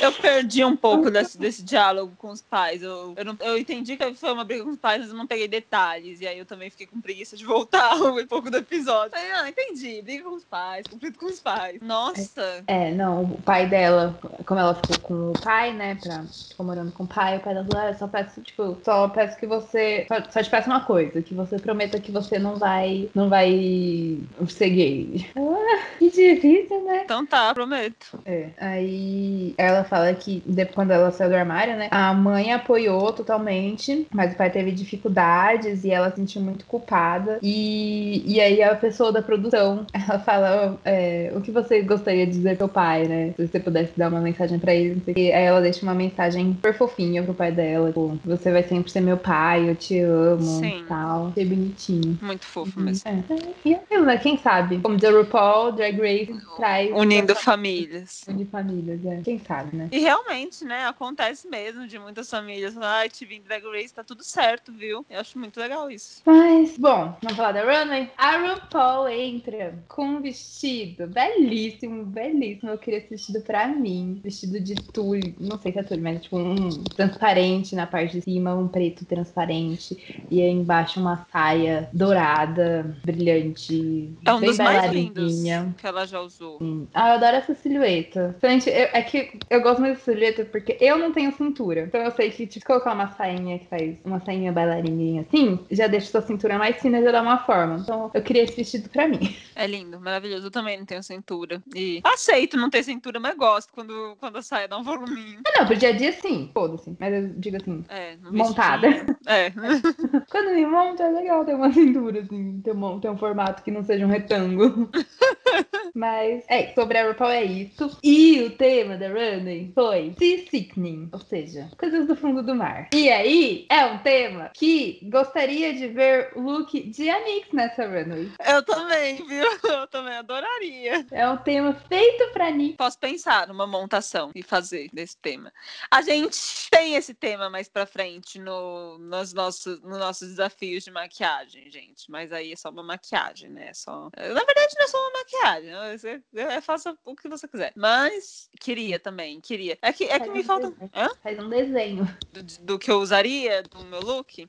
[0.00, 2.82] Eu perdi um pouco desse, desse diálogo com os pais.
[2.82, 5.26] Eu, eu, não- eu entendi que foi uma briga com os pais, mas eu não
[5.26, 6.22] peguei detalhes.
[6.22, 9.14] E aí eu também fiquei com preguiça de voltar um pouco do episódio.
[9.14, 10.00] Aí, ah, entendi.
[10.00, 11.80] Briga com os pais, conflito com os pais.
[11.82, 12.64] Nossa.
[12.66, 15.98] É, não, o pai dela, como ela ficou com o pai, né?
[16.02, 18.78] Pra, ficou morando com o pai, o pai dela falou, ah, eu só peço, tipo,
[18.82, 20.06] só peço que você.
[20.08, 23.10] Só, só te peço uma coisa, que você prometa que você não vai.
[23.14, 25.26] não vai ser gay.
[25.36, 27.02] Ah, que difícil, né?
[27.04, 28.18] Então tá, prometo.
[28.24, 28.50] É.
[28.56, 31.88] Aí ela fala que depois, quando ela saiu do armário, né?
[31.90, 37.38] A mãe apoiou totalmente, mas o pai teve dificuldades e ela se sentiu muito culpada.
[37.42, 42.32] E, e aí a pessoa da produção, ela fala é, o que você gostaria de
[42.32, 43.32] dizer pro pai, né?
[43.36, 45.34] Se você pudesse dar uma mensagem pra ele, não sei o.
[45.34, 47.88] Aí ela deixa uma mensagem super fofinha pro pai dela.
[47.88, 50.80] Tipo, você vai sempre ser meu pai, eu te amo Sim.
[50.80, 51.28] e tal.
[51.28, 52.18] Achei bonitinho.
[52.20, 52.86] Muito fofo Uhum.
[52.86, 53.08] mesmo.
[53.08, 53.24] É.
[53.64, 54.18] E aquilo, né?
[54.18, 54.80] Quem sabe?
[54.80, 58.24] Como o RuPaul, Drag Race traz Unindo famílias.
[58.28, 59.20] Unir famílias, é.
[59.22, 59.88] Quem sabe, né?
[59.90, 62.76] E realmente, né, acontece mesmo de muitas famílias.
[62.78, 65.04] Ai, te vim Drag Race, tá tudo certo, viu?
[65.10, 66.22] Eu acho muito legal isso.
[66.24, 68.10] Mas, bom, vamos falar da Runway?
[68.16, 72.70] A RuPaul entra com um vestido belíssimo, belíssimo.
[72.70, 74.20] Eu queria esse vestido pra mim.
[74.22, 78.22] Vestido de tule, não sei se é tule, mas tipo um transparente na parte de
[78.22, 80.24] cima, um preto transparente.
[80.30, 84.12] E aí embaixo uma saia dourada, brilhante.
[84.24, 85.32] É um bem dos mais lindos
[85.78, 86.58] que ela já usou.
[86.58, 86.88] Sim.
[86.94, 88.36] Ah, eu adoro essa silhueta.
[88.42, 91.88] Eu- é que eu gosto muito dessa silhueta porque eu não tenho cintura.
[91.94, 95.86] Então eu sei que, tipo, colocar uma sainha que faz uma sainha bailarininha assim, já
[95.86, 97.76] deixa sua cintura mais fina e já dá uma forma.
[97.80, 99.36] Então eu queria esse vestido pra mim.
[99.54, 100.48] É lindo, maravilhoso.
[100.48, 101.62] Eu também não tenho cintura.
[101.72, 105.38] E aceito não ter cintura, mas gosto quando, quando a saia dá um voluminho.
[105.46, 106.96] Ah, não, pro dia a dia sim, foda-se.
[106.98, 108.88] Mas eu digo assim, É, Montada.
[109.28, 109.52] É.
[110.32, 113.70] quando me monta é legal ter uma cintura, assim, ter um, ter um formato que
[113.70, 114.90] não seja um retângulo.
[115.94, 117.96] Mas, é, sobre a RuPaul é isso.
[118.02, 122.88] E o tema da Runway foi Sea Sickening, ou seja, coisas do fundo do mar.
[122.92, 128.32] E aí, é um tema que gostaria de ver o look de Anix nessa Runway.
[128.46, 129.44] Eu também, viu?
[129.64, 131.06] Eu também adoraria.
[131.10, 132.76] É um tema feito pra Anix.
[132.76, 135.52] Posso pensar numa montação e fazer desse tema.
[135.90, 140.90] A gente tem esse tema mais pra frente no, nos, nossos, nos nossos desafios de
[140.90, 142.10] maquiagem, gente.
[142.10, 143.68] Mas aí é só uma maquiagem, né?
[143.68, 144.10] É Só...
[144.16, 145.98] Na verdade, não é só uma maquiagem.
[145.98, 147.72] Você, é, faça o que você quiser.
[147.76, 149.78] Mas queria também, queria.
[149.82, 150.70] É que, é que Faz me um falta.
[150.70, 150.90] desenho.
[150.94, 151.10] Hã?
[151.22, 152.08] Faz um desenho.
[152.32, 154.48] do, do que eu usaria do meu look.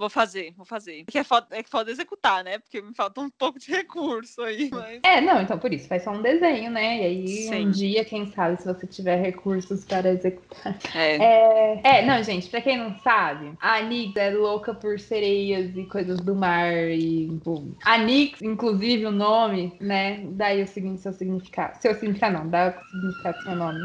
[0.00, 1.04] Vou fazer, vou fazer.
[1.04, 2.58] Porque é foda, é foda executar, né?
[2.58, 4.70] Porque me falta um pouco de recurso aí.
[4.72, 4.98] Mas...
[5.02, 7.02] É, não, então por isso, faz só um desenho, né?
[7.02, 7.66] E aí, Sim.
[7.66, 10.74] um dia, quem sabe, se você tiver recursos para executar.
[10.94, 11.16] É.
[11.16, 15.84] É, é, não, gente, pra quem não sabe, a Nix é louca por sereias e
[15.84, 21.12] coisas do mar e, tipo, a Nix, inclusive o nome, né, daí o seguinte, seu
[21.12, 21.76] significado.
[21.78, 23.80] Seu significado não, dá o significado do seu nome.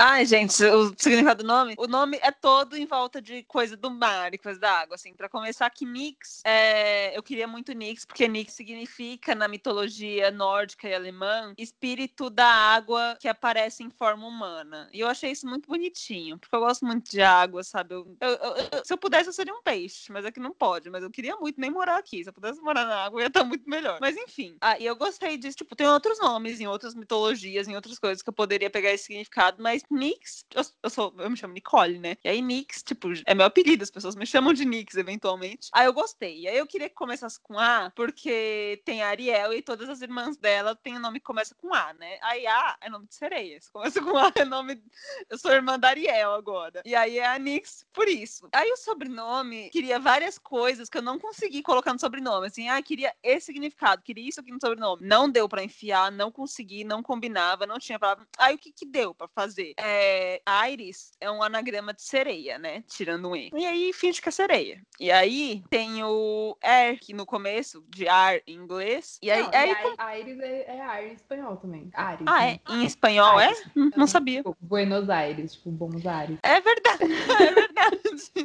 [0.00, 1.74] Ai, gente, o significado do nome?
[1.76, 5.12] O nome é todo em volta de coisa do mar e coisa da água, assim.
[5.12, 7.18] Pra começar, que Nix, é...
[7.18, 13.16] eu queria muito Nix, porque Nix significa, na mitologia nórdica e alemã, espírito da água
[13.18, 14.88] que aparece em forma humana.
[14.92, 17.96] E eu achei isso muito bonitinho, porque eu gosto muito de água, sabe?
[17.96, 20.88] Eu- eu- eu- se eu pudesse, eu seria um peixe, mas é que não pode.
[20.90, 22.22] Mas eu queria muito nem morar aqui.
[22.22, 23.98] Se eu pudesse morar na água, ia estar muito melhor.
[24.00, 24.56] Mas enfim.
[24.60, 25.56] Ah, e eu gostei disso.
[25.56, 29.06] Tipo, tem outros nomes em outras mitologias, em outras coisas que eu poderia pegar esse
[29.06, 32.16] significado, mas Nix, eu, eu sou, eu me chamo Nicole, né?
[32.22, 35.68] E aí Nix, tipo, é meu apelido, as pessoas me chamam de Nix eventualmente.
[35.72, 36.40] Aí eu gostei.
[36.40, 40.02] E aí eu queria que começasse com A, porque tem a Ariel e todas as
[40.02, 42.18] irmãs dela têm o nome que começa com A, né?
[42.22, 43.60] Aí A é nome de sereia.
[43.60, 44.82] Se começa com A, é nome.
[45.28, 46.82] Eu sou irmã da Ariel agora.
[46.84, 48.48] E aí é a Nix por isso.
[48.52, 52.46] Aí o sobrenome queria várias coisas que eu não consegui colocar no sobrenome.
[52.46, 55.06] Assim, ah, queria esse significado, queria isso aqui no sobrenome.
[55.06, 58.26] Não deu pra enfiar, não consegui, não combinava, não tinha palavra.
[58.38, 59.74] Aí o que que deu pra fazer?
[59.78, 62.82] É, Iris é um anagrama de sereia, né?
[62.88, 63.50] Tirando um E.
[63.54, 64.82] E aí finge que é sereia.
[64.98, 69.18] E aí tem o Air, que no começo, de ar em inglês.
[69.22, 71.90] E aí, Não, aí e a, a Iris é, é ar em espanhol também.
[71.94, 72.26] Ares.
[72.26, 72.60] ah, né?
[72.68, 72.72] é?
[72.72, 73.46] Em espanhol é?
[73.46, 73.66] Ares.
[73.76, 74.38] Hum, Não sabia.
[74.38, 76.38] Tipo, Buenos Aires, tipo, Bons Aires.
[76.42, 77.04] É verdade,
[77.40, 77.98] é verdade.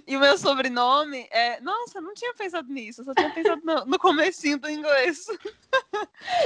[0.05, 1.59] E o meu sobrenome é.
[1.61, 3.01] Nossa, não tinha pensado nisso.
[3.01, 5.25] Eu só tinha pensado no, no comecinho do inglês.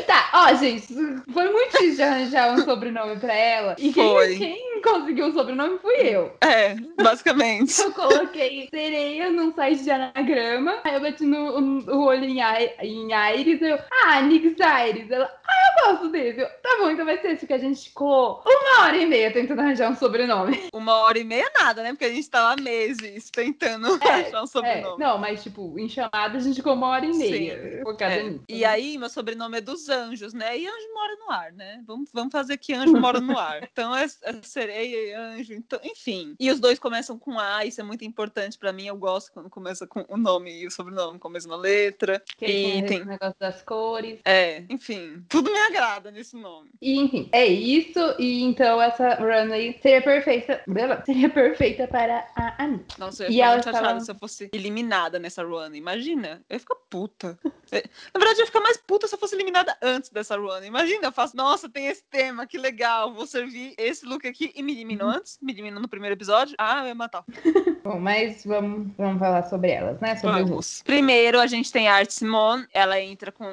[0.05, 0.87] Tá, ó, gente,
[1.31, 3.75] foi muito difícil de arranjar um sobrenome pra ela.
[3.77, 4.37] E Foi.
[4.37, 6.35] quem, quem conseguiu o sobrenome fui eu.
[6.41, 7.79] É, basicamente.
[7.81, 10.79] Eu coloquei sereia num site de anagrama.
[10.83, 11.59] Aí eu bati no,
[11.93, 13.61] o olho em, Ai- em Aires.
[13.61, 15.09] Eu, ah, Nix Aires.
[15.09, 15.53] Ela, ah,
[15.87, 16.39] eu gosto desse.
[16.41, 19.31] Eu, tá bom, então vai ser esse que a gente ficou uma hora e meia
[19.31, 20.69] tentando arranjar um sobrenome.
[20.73, 21.89] Uma hora e meia nada, né?
[21.91, 25.03] Porque a gente tava há meses tentando achar um É, sobrenome.
[25.03, 27.81] não, mas tipo, em chamada a gente ficou uma hora e meia.
[27.83, 28.43] Focada É, nisso.
[28.49, 30.57] E aí, meu sobrenome é dos anjos, né?
[30.57, 31.81] E anjo mora no ar, né?
[31.85, 33.67] Vamos, vamos fazer que anjo mora no ar.
[33.71, 36.35] Então é, é sereia e anjo, então, enfim.
[36.39, 38.87] E os dois começam com A, isso é muito importante pra mim.
[38.87, 42.21] Eu gosto quando começa com o nome e o sobrenome com a mesma letra.
[42.37, 44.19] Que e tem esse negócio das cores.
[44.25, 46.69] É, enfim, tudo me agrada nesse nome.
[46.81, 47.99] E enfim, é isso.
[48.17, 50.63] E então essa runway seria perfeita.
[51.05, 52.95] Seria perfeita para a Anitta.
[52.97, 55.73] Nossa, eu E ia ficar ela muito estava- se eu fosse eliminada nessa run.
[55.73, 57.37] Imagina, eu ia ficar puta.
[57.71, 57.83] É,
[58.13, 60.63] Na verdade, eu ia ficar mais puta se eu fosse eliminada antes dessa run.
[60.63, 64.63] Imagina, eu faço, nossa, tem esse tema, que legal, vou servir esse look aqui e
[64.63, 66.55] me eliminou antes, me eliminou no primeiro episódio.
[66.57, 67.23] Ah, eu ia matar.
[67.83, 70.15] Bom, mas vamos, vamos falar sobre elas, né?
[70.17, 70.81] Sobre os Vamos.
[70.83, 73.49] Primeiro, a gente tem a Art Simone, ela entra com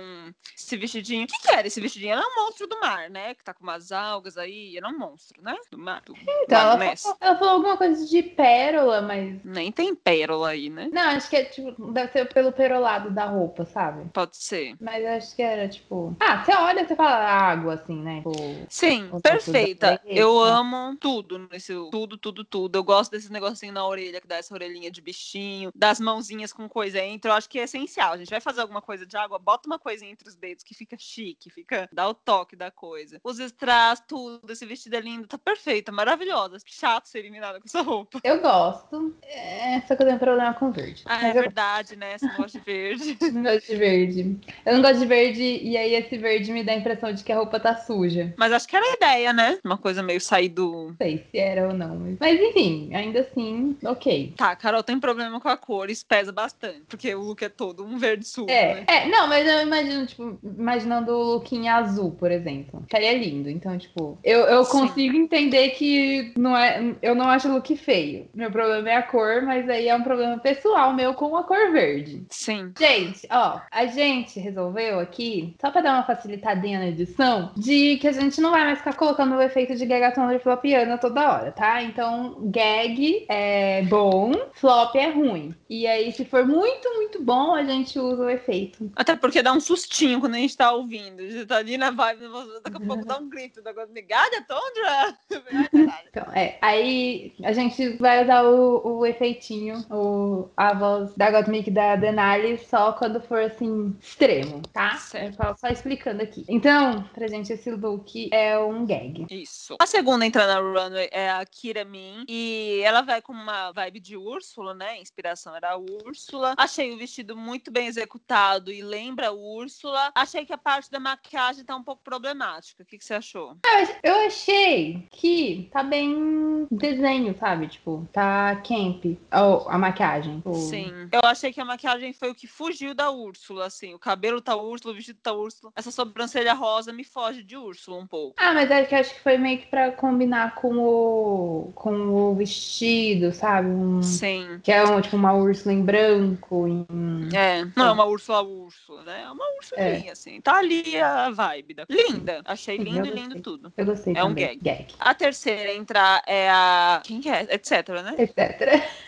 [0.56, 1.24] esse vestidinho.
[1.24, 2.12] O que, que era esse vestidinho.
[2.14, 3.34] Ela é um monstro do mar, né?
[3.34, 4.76] Que tá com umas algas aí.
[4.76, 5.56] Ela é um monstro, né?
[5.70, 6.02] Do mar.
[6.04, 9.38] Do Então, mar ela falou, ela falou alguma coisa de pérola, mas.
[9.44, 10.88] Nem tem pérola aí, né?
[10.92, 14.08] Não, acho que é tipo, deve ser pelo perolado da roupa, sabe?
[14.12, 14.74] Pode ser.
[14.80, 16.16] Mas acho que era tipo.
[16.18, 18.16] Ah, você olha e você fala água, assim, né?
[18.16, 18.32] Tipo,
[18.68, 20.00] Sim, perfeita.
[20.04, 20.54] Eu preta.
[20.96, 21.72] Tudo nesse.
[21.90, 22.76] Tudo, tudo, tudo.
[22.76, 26.68] Eu gosto desse negocinho na orelha, que dá essa orelhinha de bichinho, das mãozinhas com
[26.68, 27.30] coisa entre.
[27.30, 28.12] Eu acho que é essencial.
[28.12, 30.74] A gente vai fazer alguma coisa de água, bota uma coisa entre os dedos que
[30.74, 31.88] fica chique, fica.
[31.92, 33.20] dá o toque da coisa.
[33.22, 34.50] Os strass, tudo.
[34.50, 36.58] Esse vestido é lindo, tá perfeita, maravilhosa.
[36.66, 38.20] Chato ser eliminada com essa roupa.
[38.24, 39.16] eu gosto.
[39.22, 41.02] É, só que eu tenho problema com verde.
[41.06, 42.18] Ah, é eu verdade, né?
[42.18, 43.18] Você não gosta de verde.
[43.32, 44.40] não gosto de verde.
[44.66, 47.32] Eu não gosto de verde, e aí esse verde me dá a impressão de que
[47.32, 48.34] a roupa tá suja.
[48.36, 49.58] Mas acho que era a ideia, né?
[49.64, 50.73] Uma coisa meio sair do.
[50.74, 51.96] Não sei se era ou não.
[51.96, 54.32] Mas, mas enfim, ainda assim, ok.
[54.36, 56.82] Tá, Carol tem problema com a cor, isso pesa bastante.
[56.88, 58.84] Porque o look é todo um verde sujo, É, né?
[58.86, 62.80] é, não, mas eu imagino, tipo, imaginando o look em azul, por exemplo.
[62.82, 63.48] Ficaria lindo.
[63.48, 64.70] Então, tipo, eu, eu Sim.
[64.80, 66.94] consigo entender que não é.
[67.02, 68.28] Eu não acho o look feio.
[68.34, 71.72] Meu problema é a cor, mas aí é um problema pessoal meu com a cor
[71.72, 72.24] verde.
[72.30, 72.72] Sim.
[72.78, 78.08] Gente, ó, a gente resolveu aqui, só pra dar uma facilitadinha na edição, de que
[78.08, 81.52] a gente não vai mais ficar colocando o efeito de gagaton de flopiana toda hora,
[81.52, 81.82] tá?
[81.82, 85.54] Então, gag é bom, flop é ruim.
[85.68, 88.90] E aí, se for muito, muito bom, a gente usa o efeito.
[88.96, 91.20] Até porque dá um sustinho quando a gente tá ouvindo.
[91.20, 92.24] A gente tá ali na vibe,
[92.62, 93.62] daqui a pouco dá um grito.
[93.62, 95.18] Negócio de Gaga, Tondra!
[96.08, 101.70] Então, é, aí a gente vai usar o, o efeitinho, o, a voz da Gottmik
[101.70, 104.96] da Denali só quando for assim, extremo, tá?
[104.96, 105.36] Certo.
[105.36, 106.44] Só, só explicando aqui.
[106.48, 109.26] Então, pra gente, esse look é um gag.
[109.28, 109.74] Isso.
[109.80, 112.24] A segunda a entrar na runway é a Kira Min.
[112.28, 114.90] E ela vai com uma vibe de Úrsula, né?
[114.90, 116.54] A inspiração era a Úrsula.
[116.56, 120.12] Achei o vestido muito bem executado e lembra a Úrsula.
[120.14, 122.82] Achei que a parte da maquiagem tá um pouco problemática.
[122.82, 123.56] O que, que você achou?
[124.02, 127.68] Eu achei que tá bem desenho, sabe?
[127.68, 129.04] Tipo, tá camp.
[129.32, 130.36] Ou a maquiagem.
[130.36, 131.08] Tipo, Sim.
[131.10, 133.94] Eu achei que a maquiagem foi o que fugiu da Úrsula, assim.
[133.94, 135.72] O cabelo tá Úrsula, o vestido tá Úrsula.
[135.74, 138.36] Essa sobrancelha rosa me foge de Úrsula um pouco.
[138.38, 142.34] Ah, mas acho que acho que foi meio que pra combinar com o com o
[142.34, 143.68] vestido, sabe?
[143.68, 144.60] Um- Sim.
[144.62, 146.86] que é um, tipo uma Úrsula em branco, em
[147.34, 149.22] É, não é uma Úrsula Úrsula, né?
[149.24, 150.40] É uma Ursulinha, assim.
[150.40, 151.74] Tá ali a vibe.
[151.74, 151.84] Da...
[151.88, 152.42] Linda.
[152.44, 153.72] Achei Sim, lindo e lindo tudo.
[153.76, 154.58] Eu gostei É um também.
[154.60, 154.86] gag.
[154.98, 157.00] A terceira a entrar é a.
[157.04, 157.42] Quem que é?
[157.54, 158.14] Etc, né?
[158.18, 158.34] Etc.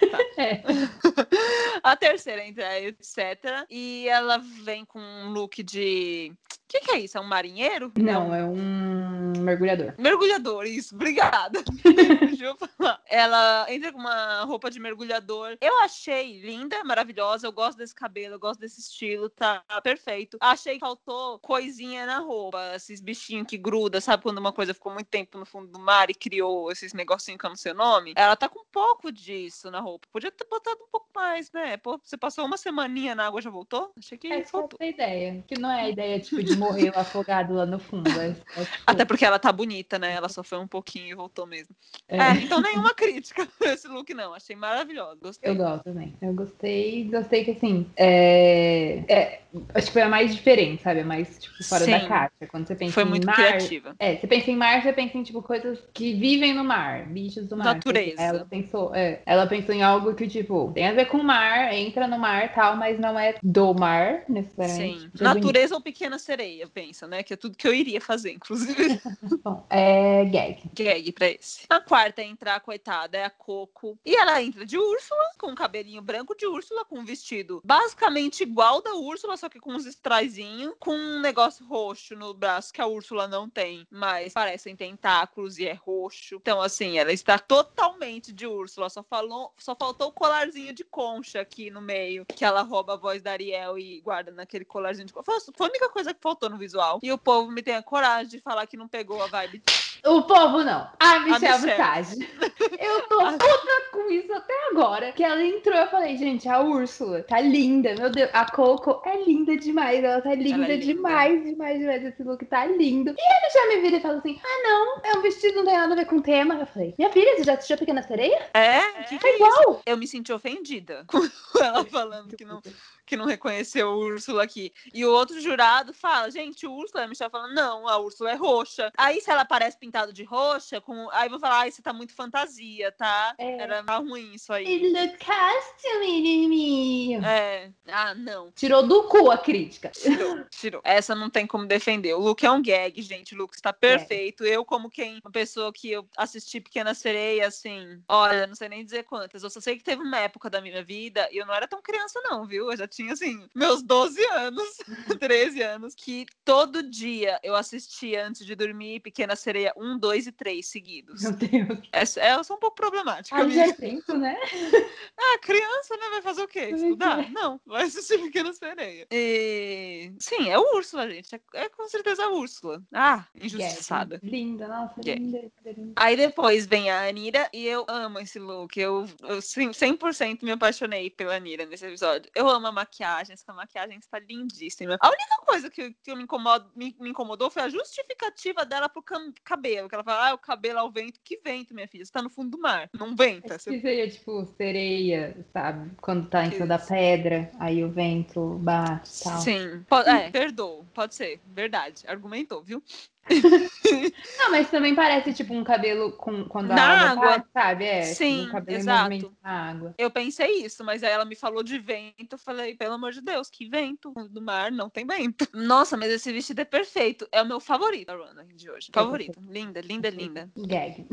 [1.82, 3.64] A terceira a entrar é etc.
[3.70, 6.32] E ela vem com um look de.
[6.32, 7.16] O que, que é isso?
[7.16, 7.92] É um marinheiro?
[7.96, 9.94] Não, é um mergulhador.
[9.98, 11.15] Mergulhador, isso, obrigada.
[12.76, 13.00] Falar.
[13.08, 15.56] Ela entra com uma roupa de mergulhador.
[15.60, 17.46] Eu achei linda, maravilhosa.
[17.46, 20.36] Eu gosto desse cabelo, eu gosto desse estilo, tá perfeito.
[20.40, 24.22] Achei que faltou coisinha na roupa, esses bichinhos que gruda, sabe?
[24.22, 27.46] Quando uma coisa ficou muito tempo no fundo do mar e criou esses negocinhos que
[27.46, 28.12] eu não sei o nome.
[28.16, 30.06] Ela tá com um pouco disso na roupa.
[30.12, 31.76] Podia ter botado um pouco mais, né?
[31.76, 33.92] Pô, você passou uma semaninha na água já voltou?
[33.98, 34.78] Achei que Essa é faltou.
[34.80, 35.44] a ideia.
[35.46, 38.08] Que não é a ideia, tipo, de morrer afogado lá no fundo.
[38.20, 40.12] É, é, tipo, Até porque ela tá bonita, né?
[40.12, 41.74] Ela só foi um pouquinho e voltou mesmo.
[42.08, 42.18] é.
[42.18, 44.34] É, então nenhuma crítica esse look, não.
[44.34, 45.18] Achei maravilhoso.
[45.20, 45.50] Gostei.
[45.50, 46.14] Eu gosto também.
[46.20, 47.86] Eu gostei, gostei que assim.
[47.96, 49.42] É, é,
[49.74, 51.00] acho que foi a mais diferente, sabe?
[51.00, 52.08] A mais, tipo, fora da Sim.
[52.08, 52.32] caixa.
[52.50, 53.34] Quando você pensa Foi em muito mar.
[53.36, 53.94] criativa.
[53.98, 57.46] É, você pensa em mar, você pensa em tipo coisas que vivem no mar, bichos
[57.46, 57.74] do mar.
[57.74, 58.20] Natureza.
[58.20, 61.72] Ela pensou, é, ela pensou em algo que tipo tem a ver com o mar,
[61.72, 65.00] entra no mar, tal, mas não é do mar necessariamente.
[65.00, 65.10] Sim.
[65.20, 67.22] É Natureza ou pequena sereia, pensa, né?
[67.22, 69.00] Que é tudo que eu iria fazer, inclusive.
[69.42, 70.62] Bom, é gag.
[70.74, 71.64] Gag pra esse.
[71.68, 73.98] A quarta a entrar, coitada, é a Coco.
[74.04, 78.42] E ela entra de Úrsula, com um cabelinho branco de Úrsula, com um vestido basicamente
[78.42, 82.80] igual da Úrsula, só que com uns estraizinhos, com um negócio roxo no braço que
[82.80, 86.36] a Úrsula não tem, mas parecem tentáculos e é roxo.
[86.36, 91.40] Então, assim, ela está totalmente de Úrsula, só, falou, só faltou o colarzinho de concha
[91.40, 95.12] aqui no meio, que ela rouba a voz da Ariel e guarda naquele colarzinho de
[95.12, 95.26] concha.
[95.54, 97.00] Foi a única coisa que faltou no visual.
[97.02, 99.62] E o povo me tem a coragem de falar que não pegou a vibe
[100.06, 100.88] O povo não.
[101.00, 102.02] A Michelle Michelle.
[102.02, 102.28] Visage.
[102.78, 105.12] Eu tô puta com isso até agora.
[105.12, 107.94] Que ela entrou, eu falei, gente, a Úrsula tá linda.
[107.96, 110.02] Meu Deus, a Coco é linda demais.
[110.04, 110.78] Ela tá linda, é linda.
[110.78, 112.04] demais, demais, demais.
[112.04, 113.10] Esse look tá lindo.
[113.10, 115.76] E a já me vira e fala assim: ah, não, é um vestido, não tem
[115.76, 116.54] nada a ver com o tema.
[116.54, 118.48] Eu falei: minha filha, você já assistiu a Pequena Sereia?
[118.54, 118.80] É?
[119.00, 119.44] O que, que É é isso?
[119.44, 119.82] igual.
[119.86, 121.18] Eu me senti ofendida com
[121.62, 122.60] ela falando que não,
[123.06, 124.72] que não reconheceu o Úrsula aqui.
[124.92, 128.34] E o outro jurado fala, gente, o Úrsula, a Michelle fala, não, a Úrsula é
[128.34, 128.92] roxa.
[128.96, 131.08] Aí se ela aparece pintado de roxa, com...
[131.12, 133.34] aí vão falar, ai, você tá muito fantasia, tá?
[133.38, 133.58] É.
[133.58, 134.66] Era tá ruim isso aí.
[134.66, 137.24] E no costume, meu.
[137.24, 137.70] É.
[137.86, 138.50] Ah, não.
[138.52, 139.90] Tirou do cu a crítica.
[139.90, 140.80] Tirou, tirou.
[140.84, 142.14] Essa não tem como defender.
[142.14, 143.34] O Luke é um gag, gente.
[143.34, 144.44] O Luke está perfeito.
[144.44, 148.84] Eu, como quem, uma pessoa que eu assisti Pequena Sereia, assim, olha, não sei nem
[148.84, 149.42] dizer quantas.
[149.42, 151.80] Eu só sei que teve uma época da minha vida, e eu não era tão
[151.80, 152.70] criança, não, viu?
[152.70, 154.78] Eu já tinha, assim, meus 12 anos,
[155.20, 160.32] 13 anos, que todo dia eu assistia antes de dormir Pequena Sereia 1, 2 e
[160.32, 161.22] 3 seguidos.
[161.22, 161.78] Meu Deus.
[161.92, 163.36] É, é, eu sou um pouco problemática.
[163.36, 164.36] Ai, já é tempo, né?
[165.18, 166.10] Ah, criança, né?
[166.10, 166.70] Vai fazer o quê?
[166.74, 167.24] Estudar?
[167.24, 167.30] é.
[167.30, 169.06] Não, vai assistir Pequena Sereia.
[169.10, 170.12] E...
[170.18, 171.34] Sim, é o Úrsula, gente.
[171.34, 172.82] É, é com certeza a Úrsula.
[172.92, 174.18] Ah, injustiçada.
[174.22, 174.30] Gag.
[174.30, 175.18] Linda, nossa, Gag.
[175.18, 175.92] linda, linda.
[175.96, 178.78] Aí depois vem a Anira e eu amo esse look.
[178.78, 182.30] Eu, eu sim, 100% me apaixonei pela Anira nesse episódio.
[182.34, 184.96] Eu amo a maquiagem, essa maquiagem está lindíssima.
[185.00, 189.04] A única coisa que, que me, incomodo, me, me incomodou foi a justificativa dela pro
[189.44, 189.88] cabelo.
[189.88, 191.20] Que ela fala, ah, o cabelo ao vento.
[191.22, 192.04] Que vento, minha filha?
[192.04, 192.88] Você tá no fundo do mar.
[192.92, 193.58] Não venta.
[193.58, 195.90] Você Que seria tipo sereia, sabe?
[196.00, 199.40] Quando tá em cima da pedra, aí o vento bate e tal.
[199.40, 202.82] Sim, po- é, perdoa, pode ser, verdade, argumentou, viu?
[204.38, 207.26] Não, mas também parece tipo um cabelo com, quando a Na água, água.
[207.38, 207.84] bate, sabe?
[207.84, 209.36] É, tipo, Sim, um exato.
[209.42, 209.94] na água.
[209.98, 213.20] Eu pensei isso, mas aí ela me falou de vento, eu falei, pelo amor de
[213.20, 214.12] Deus, que vento?
[214.30, 215.46] Do mar não tem vento.
[215.52, 218.90] Nossa, mas esse vestido é perfeito, é o meu favorito da runway de hoje.
[218.92, 220.50] Favorito, linda, linda, linda.
[220.56, 221.06] Gag.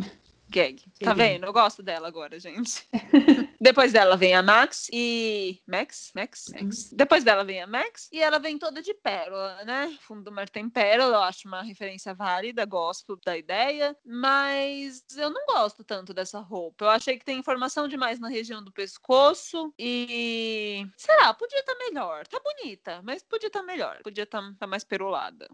[0.53, 0.83] Gag.
[0.99, 1.45] Tá vendo?
[1.45, 2.87] Eu gosto dela agora, gente.
[3.59, 5.59] Depois dela vem a Max e.
[5.67, 6.11] Max?
[6.15, 6.45] Max?
[6.53, 6.93] Max.
[6.93, 9.97] Depois dela vem a Max e ela vem toda de pérola, né?
[10.01, 15.31] Fundo do mar tem pérola, eu acho uma referência válida, gosto da ideia, mas eu
[15.31, 16.85] não gosto tanto dessa roupa.
[16.85, 20.85] Eu achei que tem informação demais na região do pescoço e.
[20.97, 22.27] Sei lá, podia estar melhor.
[22.27, 23.99] Tá bonita, mas podia estar melhor.
[24.03, 25.49] Podia estar mais perolada.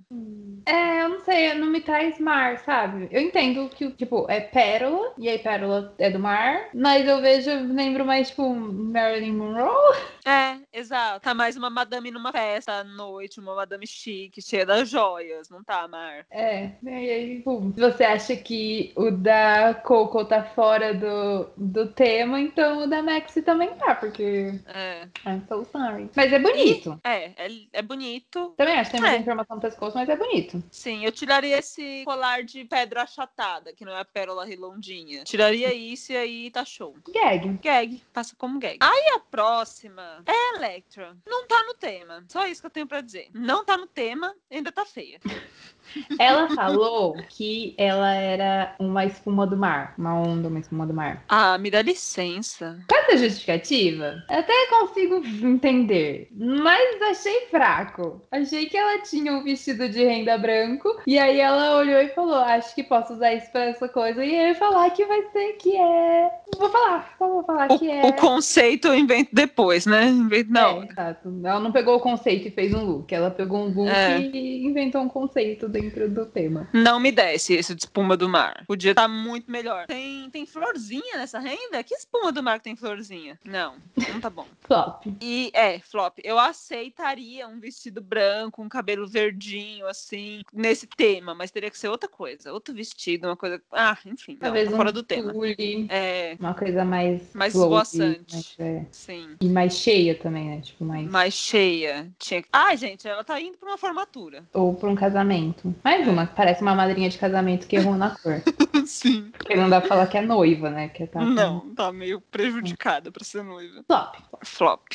[0.65, 3.07] É, eu não sei, não me traz mar, sabe?
[3.11, 7.49] Eu entendo que, tipo, é pérola, e aí pérola é do mar, mas eu vejo,
[7.73, 9.97] lembro mais, tipo, Marilyn Monroe.
[10.25, 11.21] É, exato.
[11.21, 15.63] Tá mais uma madame numa festa à noite, uma madame chique, cheia das joias, não
[15.63, 16.25] tá, Mar?
[16.29, 21.87] É, e aí, tipo, se você acha que o da Coco tá fora do, do
[21.87, 26.09] tema, então o da Maxi também tá, porque É, I'm so sorry.
[26.15, 26.99] Mas é bonito.
[27.03, 28.53] é, é, é bonito.
[28.57, 29.19] Também acho que tem muita É.
[29.19, 30.63] informação no pescoço, mas é bonito.
[30.71, 34.45] Sim, eu tiraria esse colar de pedra achatada, que não é a pérola
[34.79, 35.23] redondinha.
[35.23, 36.95] Tiraria isso e aí tá show.
[37.13, 37.59] Gag.
[37.61, 38.77] Gag, passa como gag.
[38.79, 41.15] Aí a próxima é a Electra.
[41.27, 42.23] Não tá no tema.
[42.27, 43.29] Só isso que eu tenho pra dizer.
[43.33, 45.19] Não tá no tema, ainda tá feia.
[46.17, 49.93] Ela falou que ela era uma espuma do mar.
[49.97, 51.23] Uma onda, uma espuma do mar.
[51.29, 52.79] Ah, me dá licença.
[52.87, 58.21] Com essa justificativa, eu até consigo entender, mas achei fraco.
[58.31, 62.35] Achei que ela tinha um vestido de renda branco, e aí ela olhou e falou:
[62.35, 64.23] Acho que posso usar isso pra essa coisa.
[64.23, 66.29] E eu ia falar que vai ser que é.
[66.57, 68.03] Vou falar, só vou falar que é.
[68.05, 70.07] O, o conceito eu invento depois, né?
[70.07, 70.87] Invento na É, hora.
[70.91, 71.41] exato.
[71.43, 73.13] Ela não pegou o conceito e fez um look.
[73.13, 74.19] Ela pegou um look É.
[74.19, 75.78] e inventou um conceito dentro
[76.09, 76.67] do tema.
[76.73, 78.63] Não me desce esse de espuma do mar.
[78.67, 79.85] Podia estar muito melhor.
[79.87, 81.83] Tem, tem florzinha nessa renda?
[81.83, 83.39] Que espuma do mar que tem florzinha?
[83.45, 83.75] Não,
[84.11, 84.45] não tá bom.
[84.67, 85.03] Flop.
[85.21, 91.49] E é, flop, eu aceitaria um vestido branco, um cabelo verdinho, assim, nesse tema, mas
[91.51, 92.53] teria que ser outra coisa.
[92.53, 93.59] Outro vestido, uma coisa.
[93.71, 95.31] Ah, enfim, não, Talvez tá um fora do tema.
[95.33, 97.33] tule, É, uma coisa mais.
[97.33, 98.55] Mais esvoaçante.
[98.59, 98.85] é.
[98.91, 99.35] sim.
[99.41, 100.61] E mais cheia também, né?
[100.61, 101.09] Tipo, mais.
[101.09, 102.11] Mais cheia.
[102.19, 102.43] Tinha...
[102.51, 104.43] Ai, gente, ela tá indo pra uma formatura.
[104.53, 105.68] Ou pra um casamento.
[105.83, 108.41] Mais uma, que parece uma madrinha de casamento que errou na cor.
[108.85, 109.31] sim.
[109.37, 110.89] Porque não dá pra falar que é noiva, né?
[110.89, 113.83] Que tá com- Não, tá meio prejudicada pra ser noiva.
[113.87, 114.15] Flop.
[114.43, 114.87] Flop.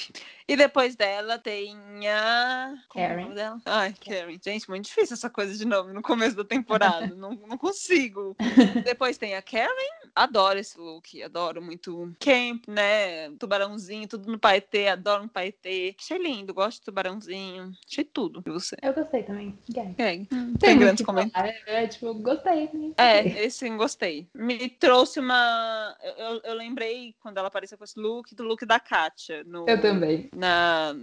[0.47, 1.75] E depois dela tem
[2.07, 2.75] a.
[2.89, 3.23] Como é Karen.
[3.23, 3.61] nome dela?
[3.65, 4.39] Ai, Karen.
[4.45, 7.07] Gente, muito difícil essa coisa de nome no começo da temporada.
[7.17, 8.37] não, não consigo.
[8.85, 9.73] depois tem a Karen.
[10.15, 11.23] Adoro esse look.
[11.23, 13.31] Adoro muito camp, né?
[13.39, 14.89] Tubarãozinho, tudo no paetê.
[14.89, 15.97] Adoro um paetê.
[15.99, 16.53] Achei lindo.
[16.53, 17.73] Gosto de tubarãozinho.
[17.89, 18.43] Achei tudo.
[18.47, 18.77] E você?
[18.83, 19.59] Eu gostei também.
[19.71, 19.95] Gag.
[19.95, 20.27] Gag.
[20.27, 21.59] Tem, Tem muito grandes comentários.
[21.65, 21.79] falar.
[21.79, 22.69] É, tipo, gostei.
[22.75, 22.93] né?
[22.99, 24.29] É, esse gostei.
[24.35, 25.97] Me trouxe uma.
[26.03, 29.43] Eu, eu- eu lembrei quando ela apareceu com esse look do look da Katia.
[29.45, 30.29] No, Eu também.
[30.35, 30.95] Na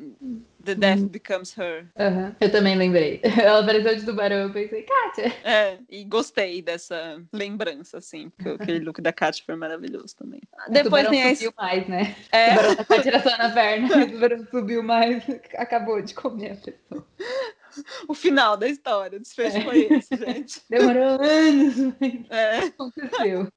[0.64, 1.88] The Death Becomes Her.
[1.98, 2.36] Aham.
[2.40, 3.22] Eu também lembrei.
[3.42, 5.34] Ela apareceu de tubarão, eu pensei, Kátia.
[5.44, 10.42] É, e gostei dessa lembrança, assim, porque aquele look da Katia foi maravilhoso também.
[10.68, 12.16] Depois o tubarão tem subiu mais, né?
[12.32, 13.88] O É, tubarão tá tiração na perna.
[14.06, 15.24] O tubarão subiu mais,
[15.58, 17.08] acabou de comer a pessoa.
[18.08, 19.18] o final da história.
[19.18, 20.62] O desfecho foi esse, gente.
[20.70, 22.58] Demorou anos, mas É.
[22.60, 23.48] aconteceu.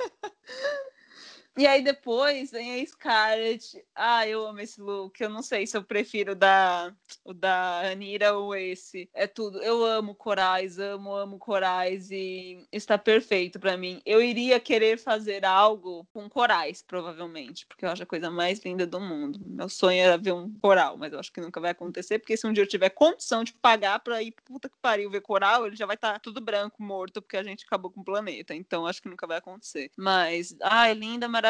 [1.56, 3.80] E aí depois vem a Scarlett.
[3.94, 5.20] Ah, eu amo esse look.
[5.20, 6.92] Eu não sei se eu prefiro da,
[7.24, 9.08] o da Anira ou esse.
[9.14, 9.62] É tudo.
[9.62, 14.02] Eu amo corais, amo, amo corais e está perfeito pra mim.
[14.04, 18.84] Eu iria querer fazer algo com corais, provavelmente, porque eu acho a coisa mais linda
[18.84, 19.38] do mundo.
[19.46, 22.48] Meu sonho era ver um coral, mas eu acho que nunca vai acontecer, porque se
[22.48, 25.76] um dia eu tiver condição de pagar pra ir puta que pariu ver coral, ele
[25.76, 28.54] já vai estar tudo branco, morto, porque a gente acabou com o planeta.
[28.56, 29.90] Então acho que nunca vai acontecer.
[29.96, 31.43] Mas, ai, linda, maravilhosa.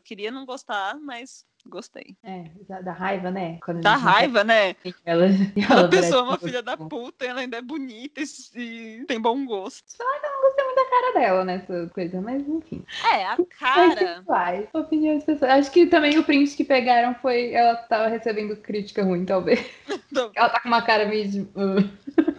[0.00, 2.16] Queria não gostar, mas gostei.
[2.22, 3.58] É, da, da raiva, né?
[3.64, 4.74] Quando a Dá gente não raiva, né?
[4.74, 5.28] quer Ela, A
[5.72, 8.20] ela pessoa é uma filha da puta ela ainda é bonita
[8.54, 9.84] e, tem bom gosto.
[9.98, 12.84] não gostei muito da cara dela nessa coisa, mas enfim.
[13.12, 14.24] É, a cara.
[14.72, 15.60] Opiniões pessoais.
[15.60, 17.52] Acho que também o print que pegaram foi.
[17.52, 19.64] Ela tava recebendo crítica ruim, talvez.
[20.34, 21.48] Ela tá com uma cara meio de.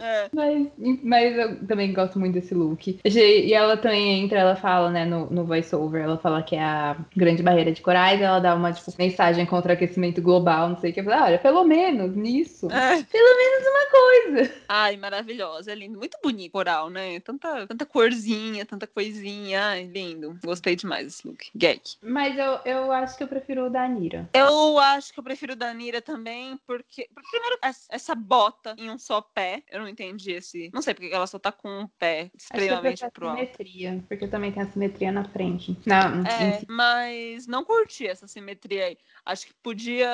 [0.03, 0.67] É, Mas,
[1.03, 2.99] mas eu também gosto muito desse look.
[3.05, 6.97] E ela também entra, ela fala, né, no, no voice-over, ela fala que é a
[7.15, 10.91] grande barreira de corais, ela dá uma, tipo, mensagem contra o aquecimento global, não sei
[10.91, 10.99] o que.
[10.99, 12.67] Eu falei, olha, pelo menos nisso.
[12.71, 13.03] é.
[13.03, 14.53] Pelo menos uma coisa.
[14.67, 15.97] Ai, maravilhosa, é lindo.
[15.97, 17.19] Muito bonito coral, né?
[17.21, 19.67] Tanta, tanta corzinha, tanta coisinha.
[19.67, 20.37] Ai, lindo.
[20.43, 21.45] Gostei demais desse look.
[21.55, 21.79] Gag.
[22.01, 24.29] Mas eu, eu acho que eu prefiro o da Anira.
[24.33, 27.07] Eu acho que eu prefiro o da Anira também, porque.
[27.31, 29.63] Primeiro, es- essa bota em um só pé.
[29.71, 30.69] Eu não entendi esse.
[30.73, 33.39] Não sei porque que ela só tá com um pé eu extremamente pro alto.
[33.39, 35.77] simetria, porque também tem a simetria na frente.
[35.85, 38.97] Não, É, mas não curti essa simetria aí.
[39.25, 40.09] Acho que podia.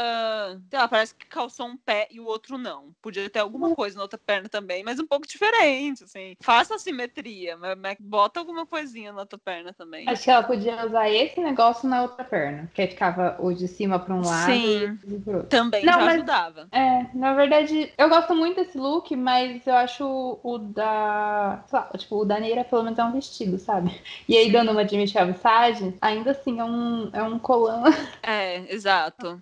[0.69, 2.91] Sei lá, parece que calçou um pé e o outro não.
[3.01, 6.35] Podia ter alguma coisa na outra perna também, mas um pouco diferente, assim.
[6.41, 10.07] Faça a simetria, mas, bota alguma coisinha na outra perna também.
[10.07, 12.69] Acho que ela podia usar esse negócio na outra perna.
[12.73, 14.99] Que aí ficava o de cima pra um lado Sim.
[15.07, 15.49] e pro outro.
[15.49, 16.67] Também Não, já mas- ajudava.
[16.71, 21.63] É, na verdade, eu gosto muito desse look, mas eu acho o da.
[21.71, 23.99] lá, tipo, o da Neira pelo menos é um vestido, sabe?
[24.27, 27.83] E aí, dando uma de Michelle Visage, ainda assim é um, é um colã
[28.23, 29.41] É, exato.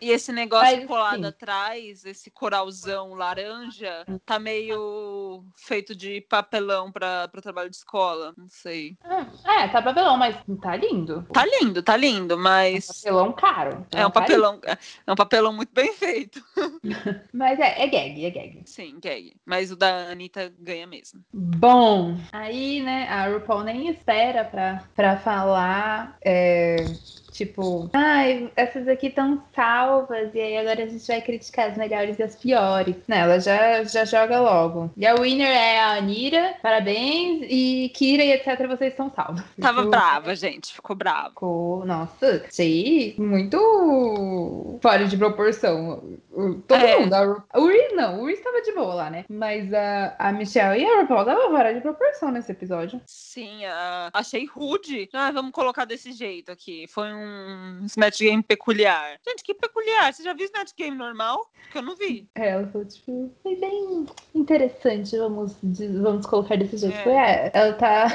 [0.00, 1.26] E esse negócio Mas, colado sim.
[1.26, 8.32] atrás, esse coralzão laranja, tá meio feito de papelão pra, pra trabalho de escola.
[8.36, 8.96] Não sei.
[9.44, 11.26] É, tá papelão, mas tá lindo.
[11.32, 12.86] Tá lindo, tá lindo, mas.
[12.86, 13.86] Papelão caro.
[13.92, 14.60] É um papelão,
[15.06, 16.42] é um papelão muito bem feito.
[17.32, 18.62] Mas é, é gag, é gag.
[18.64, 19.34] Sim, gay.
[19.46, 21.20] Mas o da Anitta ganha mesmo.
[21.32, 26.96] Bom, aí, né, a RuPaul nem espera pra, pra falar, é,
[27.34, 32.18] tipo, ai, essas aqui estão salvas, e aí agora a gente vai criticar as melhores
[32.18, 32.94] e as piores.
[33.08, 34.90] Não, ela já, já joga logo.
[34.96, 39.42] E a winner é a Anira, parabéns, e Kira e etc, vocês estão salvos.
[39.60, 40.72] Tava Tipo, brava, gente.
[40.72, 41.28] Ficou brava.
[41.30, 46.02] Ficou, nossa, achei muito fora de proporção.
[46.66, 46.98] Todo É.
[47.00, 47.14] mundo.
[47.14, 49.24] A Reese não, o Reese tava de boa lá, né?
[49.28, 53.00] Mas a, a Michelle e a RuPaul tava fora de proporção nesse episódio.
[53.06, 55.08] Sim, ah, achei rude.
[55.12, 56.86] Ah, vamos colocar desse jeito aqui.
[56.88, 57.23] Foi um
[57.86, 59.18] Snatch Game peculiar.
[59.26, 60.12] Gente, que peculiar.
[60.12, 61.50] Você já viu Snatch Game normal?
[61.72, 62.28] Que eu não vi.
[62.34, 65.56] É, ela falou, tipo, foi bem interessante, vamos,
[66.02, 66.96] vamos colocar desse jeito.
[66.96, 67.02] É.
[67.02, 68.06] Foi, é, ela tá.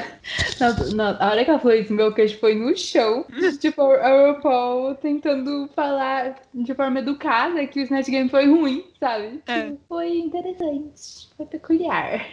[0.58, 3.24] Na, na- a hora que ela falou isso, meu queixo foi no chão.
[3.60, 9.42] tipo, a RuPaul tentando falar de forma educada que o Snatch Game foi ruim, sabe?
[9.46, 9.72] É.
[9.88, 12.26] Foi interessante, foi peculiar.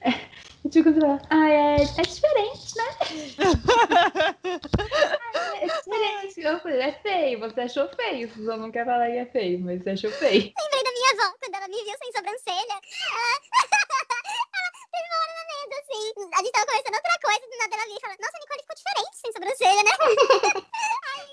[0.00, 0.10] É,
[0.68, 2.84] tipo, você fala, ah, é, é diferente, né?
[5.60, 6.40] É diferente.
[6.40, 8.28] Eu falei, é feio, você achou feio.
[8.28, 10.52] Você só não quer falar que é feio, mas você achou feio.
[10.56, 12.76] Lembrei da minha avó, quando ela me viu sem sobrancelha.
[12.76, 13.32] Ela,
[14.56, 16.04] ela teve uma hora na mesa, assim.
[16.32, 18.62] A gente tava conversando outra coisa, do nada ela veio e falou, nossa, a Nicole
[18.62, 19.92] ficou diferente sem sobrancelha, né?
[21.16, 21.30] Aí,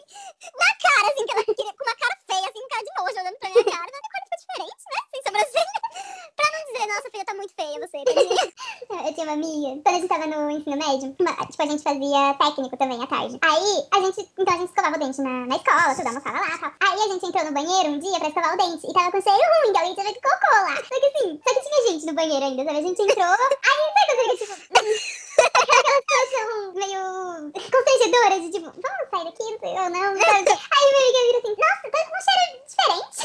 [0.59, 3.19] na cara, assim, que ela queria, com uma cara feia, assim, com cara de nojo,
[3.21, 3.84] olhando pra minha cara.
[3.84, 4.99] A Nicole ficou diferente, né?
[5.13, 5.79] Sem sobrancelha.
[6.36, 7.97] pra não dizer, nossa, filha, tá muito feia você.
[8.03, 8.53] tadinha.
[9.07, 11.84] Eu tinha uma amiga, quando a gente tava no ensino médio, uma- tipo, a gente
[11.84, 13.38] fazia técnico também à tarde.
[13.41, 16.55] Aí, a gente, então a gente escovava o dente na, na escola, tudo, almoçava lá
[16.55, 16.71] e tal.
[16.81, 19.21] Aí a gente entrou no banheiro um dia pra escovar o dente e tava com
[19.21, 20.75] cheiro ruim, que alguém tinha feito cocô lá.
[20.75, 22.77] Só que assim, só que tinha gente no banheiro ainda, sabe?
[22.77, 25.22] A gente entrou, aí sabe quando tipo...
[26.03, 30.49] Situação meio constrangedora de tipo, vamos sair daqui, não sei, ou não, sabe?
[30.49, 33.21] Aí minha amiga vira assim, nossa, tá com um cheiro diferente.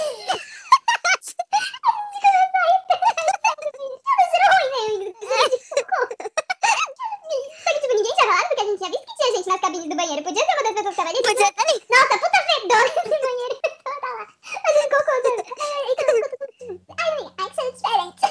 [7.78, 7.94] Tipo,
[8.86, 10.22] a gente gente nas cabines do banheiro.
[10.22, 11.22] Podia ser uma das pessoas que tava ali.
[11.22, 11.82] Podia estar ali.
[11.90, 13.58] Nossa, puta fedor esse banheiro.
[13.88, 14.26] Ela tá lá,
[14.82, 18.22] ficou tipo, ai, ai, que cheiro diferente.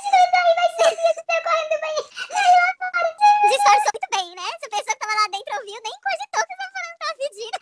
[0.80, 1.98] tá correndo bem.
[3.50, 4.48] Disfarçou muito bem, né?
[4.60, 7.58] Se a pessoa que tava lá dentro ouviu, nem cogitou que tava falando pra pedindo.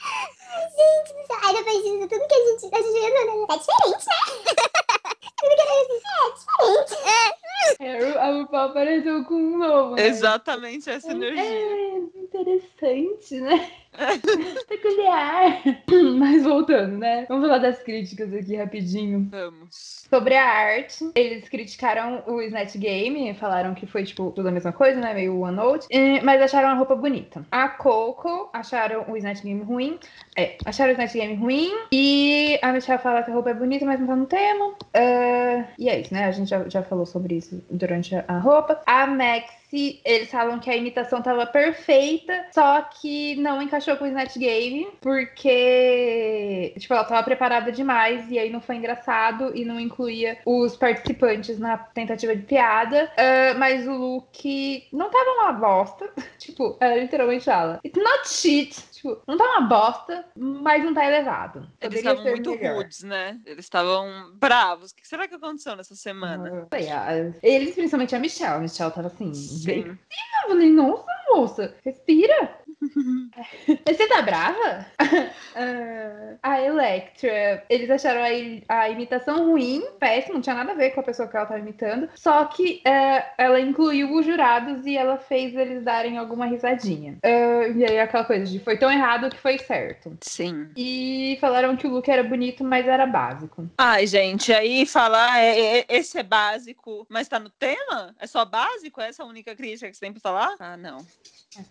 [0.48, 1.36] Ai, gente, não sei.
[1.42, 3.46] Aí depois disso, tudo que a gente tá jogando né?
[3.48, 4.18] é diferente, né?
[5.38, 6.96] tudo que a gente é, é diferente.
[7.04, 7.86] É.
[7.86, 8.02] é.
[8.02, 9.94] é a RuPaul apareceu com um novo.
[9.96, 10.06] Né?
[10.06, 11.42] Exatamente essa é, energia.
[11.42, 13.70] É, interessante, né?
[14.68, 15.62] Peculiar.
[16.18, 17.26] Mas voltando, né?
[17.28, 19.28] Vamos falar das críticas aqui rapidinho.
[19.30, 20.06] Vamos.
[20.08, 24.72] Sobre a arte, eles criticaram o Snatch Game, falaram que foi, tipo, tudo a mesma
[24.72, 25.12] coisa, né?
[25.12, 25.86] Meio One Note,
[26.22, 27.44] mas acharam a roupa bonita.
[27.50, 29.98] A Coco acharam o Snatch Game ruim.
[30.36, 31.70] É, acharam o Snatch Game ruim.
[31.92, 34.68] E a Michelle fala que a roupa é bonita, mas não tá no tema.
[34.68, 36.24] Uh, e é isso, né?
[36.24, 38.80] A gente já, já falou sobre isso durante a roupa.
[38.86, 44.04] A Max se eles falam que a imitação tava perfeita, só que não encaixou com
[44.04, 49.64] o Snatch Game, porque, tipo, ela tava preparada demais e aí não foi engraçado e
[49.64, 53.10] não incluía os participantes na tentativa de piada.
[53.12, 56.10] Uh, mas o look não tava uma bosta.
[56.38, 58.87] tipo, ela literalmente fala: It's not shit.
[58.98, 61.70] Tipo, não tá uma bosta, mas não tá elevado.
[61.80, 62.78] Eles estavam muito melhor.
[62.78, 63.40] rudes, né?
[63.46, 64.90] Eles estavam bravos.
[64.90, 66.66] O que será que aconteceu nessa semana?
[67.40, 68.56] Eles, principalmente a Michelle.
[68.56, 69.64] A Michelle tava assim, Sim.
[69.66, 69.98] bem.
[70.72, 72.58] Nossa, moça, respira.
[73.86, 74.86] Você tá brava?
[75.02, 80.90] uh, a Electra, eles acharam a, a, imitação ruim, péssima, não tinha nada a ver
[80.90, 82.08] com a pessoa que ela tava imitando.
[82.14, 87.18] Só que uh, ela incluiu os jurados e ela fez eles darem alguma risadinha.
[87.24, 90.16] Uh, e aí aquela coisa de foi tão errado que foi certo.
[90.20, 90.68] Sim.
[90.76, 93.68] E falaram que o look era bonito, mas era básico.
[93.76, 98.14] Ai, gente, aí falar é, é, esse é básico, mas tá no tema?
[98.20, 99.00] É só básico?
[99.00, 100.54] Essa é a única crítica que você tem pra falar?
[100.60, 100.98] Ah, não.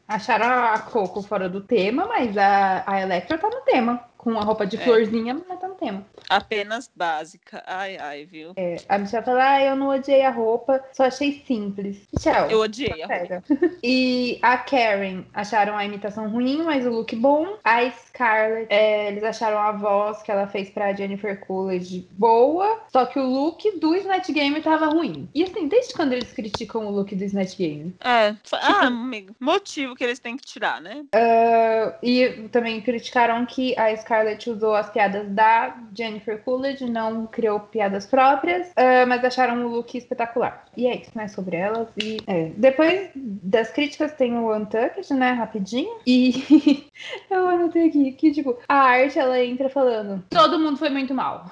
[0.07, 4.43] Acharam a Coco fora do tema, mas a, a Electra tá no tema com a
[4.43, 4.79] roupa de é.
[4.79, 6.05] florzinha, mas tá no tema.
[6.29, 7.63] Apenas básica.
[7.65, 8.53] Ai, ai, viu?
[8.55, 11.97] É, a Michelle fala, ah, eu não odiei a roupa, só achei simples.
[12.13, 12.51] Michelle.
[12.51, 13.43] Eu odiei a roupa.
[13.81, 17.57] e a Karen acharam a imitação ruim, mas o look bom.
[17.63, 23.05] A Scarlett, é, eles acharam a voz que ela fez pra Jennifer Coolidge boa, só
[23.05, 25.29] que o look do Snatch Game tava ruim.
[25.33, 27.95] E assim, desde quando eles criticam o look do Snatch Game?
[28.03, 31.05] É, ah, amigo, motivo que eles têm que tirar, né?
[31.15, 37.27] Uh, e também criticaram que a Scarlett Scarlett usou as piadas da Jennifer Coolidge, não
[37.27, 40.65] criou piadas próprias, uh, mas acharam o look espetacular.
[40.77, 41.27] E é isso, né?
[41.27, 41.89] Sobre elas.
[42.01, 42.51] E é.
[42.55, 45.33] depois das críticas tem o Untucked, né?
[45.33, 45.97] Rapidinho.
[46.07, 46.87] E
[47.29, 51.51] eu anotei aqui que, tipo, a arte ela entra falando: todo mundo foi muito mal.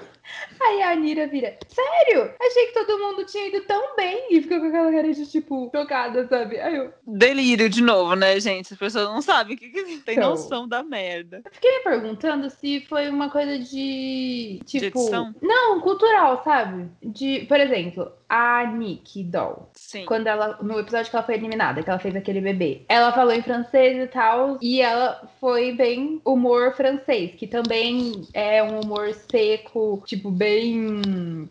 [0.62, 2.34] Aí a Anira vira, sério?
[2.42, 4.28] Achei que todo mundo tinha ido tão bem.
[4.32, 6.60] E fica com aquela cara de, tipo, chocada, sabe?
[6.60, 6.94] Aí eu...
[7.06, 8.74] Delírio de novo, né, gente?
[8.74, 11.42] As pessoas não sabem o que, que tem então, noção da merda.
[11.46, 15.06] Eu fiquei me perguntando se foi uma coisa de, tipo...
[15.06, 16.90] De não, cultural, sabe?
[17.04, 19.70] De, por exemplo, a Nick Doll.
[19.74, 20.06] Sim.
[20.06, 22.82] Quando ela, no episódio que ela foi eliminada, que ela fez aquele bebê.
[22.88, 28.64] Ela falou em francês e tal, e ela foi bem humor francês, que também é
[28.64, 31.50] um humor seco, tipo, bem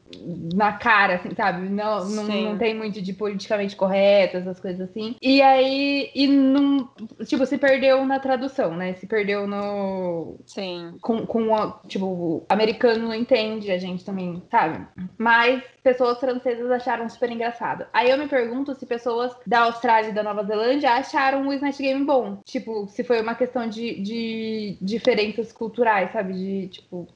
[0.55, 1.69] na cara, assim, sabe?
[1.69, 5.17] Não, não, não tem muito de politicamente correto, essas coisas assim.
[5.21, 6.89] E aí, e não,
[7.27, 8.95] tipo, se perdeu na tradução, né?
[8.95, 10.37] Se perdeu no...
[10.47, 10.97] Sim.
[11.01, 14.85] Com, com a, tipo, o americano não entende, a gente também, sabe?
[15.17, 17.85] Mas pessoas francesas acharam super engraçado.
[17.93, 21.79] Aí eu me pergunto se pessoas da Austrália e da Nova Zelândia acharam o Snatch
[21.79, 22.41] Game bom.
[22.43, 26.33] Tipo, se foi uma questão de, de diferenças culturais, sabe?
[26.33, 27.07] De, tipo,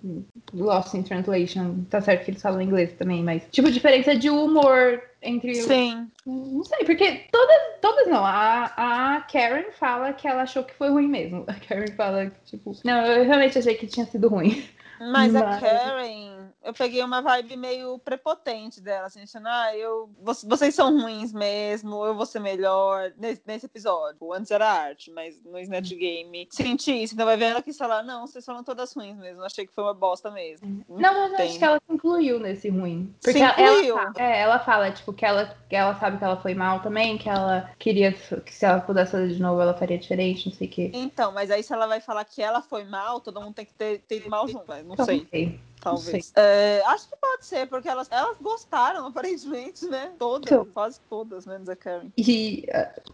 [0.52, 1.82] Lost in Translation.
[1.88, 6.06] Tá certo que eles falam inglês também, mas, tipo, diferença de humor entre Sim.
[6.26, 8.22] Não sei, porque todas, todas não.
[8.22, 11.44] A, a Karen fala que ela achou que foi ruim mesmo.
[11.46, 14.62] A Karen fala que, tipo, não, eu realmente achei que tinha sido ruim.
[15.00, 15.36] Mas, Mas...
[15.36, 20.10] a Karen eu peguei uma vibe meio prepotente dela, assim, achando, ah, eu,
[20.44, 24.32] vocês são ruins mesmo, eu vou ser melhor nesse, nesse episódio.
[24.32, 27.14] Antes era arte, mas no Snatch Game senti isso.
[27.14, 29.42] Então vai vendo que falar, não, vocês foram todas ruins mesmo.
[29.44, 30.84] Achei que foi uma bosta mesmo.
[30.88, 33.14] Não, mas acho que ela incluiu nesse ruim.
[33.22, 36.54] Porque ela, ela, é, ela fala, tipo, que ela, que ela sabe que ela foi
[36.54, 40.48] mal também, que ela queria que se ela pudesse fazer de novo, ela faria diferente,
[40.48, 40.90] não sei o quê.
[40.92, 43.74] Então, mas aí se ela vai falar que ela foi mal, todo mundo tem que
[43.74, 44.66] ter, ter mal junto.
[44.68, 45.26] Não então, sei.
[45.30, 45.60] sei.
[45.80, 46.32] Talvez.
[46.36, 50.12] É, acho que pode ser, porque elas, elas gostaram, aparentemente, né?
[50.18, 52.10] Todas, então, quase todas, menos a Karen.
[52.16, 52.66] E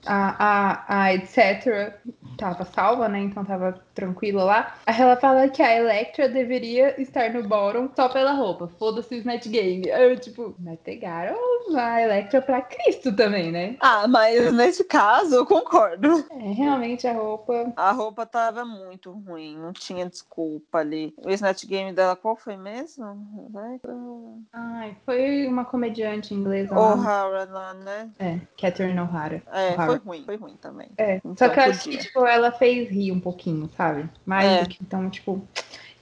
[0.06, 1.94] a, a, a etc.
[2.38, 3.20] tava salva, né?
[3.20, 4.74] Então tava tranquila lá.
[4.86, 8.68] Aí ela fala que a Electra deveria estar no bottom só pela roupa.
[8.78, 9.90] Foda-se o Snatch Game.
[9.90, 11.36] Aí eu, tipo, mas pegaram
[11.76, 13.76] a Electra pra Cristo também, né?
[13.80, 16.24] Ah, mas nesse caso eu concordo.
[16.30, 17.72] É, realmente a roupa.
[17.76, 21.14] A roupa tava muito ruim, não tinha desculpa ali.
[21.24, 23.52] O Snatch Game dela, qual foi mesmo?
[24.52, 26.74] Ai, foi uma comediante inglesa.
[26.78, 28.10] O'Hara lá, né?
[28.18, 29.42] É, Catherine O'Hara.
[29.52, 30.88] É, foi ruim, foi ruim também.
[30.98, 33.83] É, então, só que eu acho que, tipo, ela fez rir um pouquinho, sabe?
[34.24, 34.62] Mais é.
[34.62, 35.46] do que, então, tipo...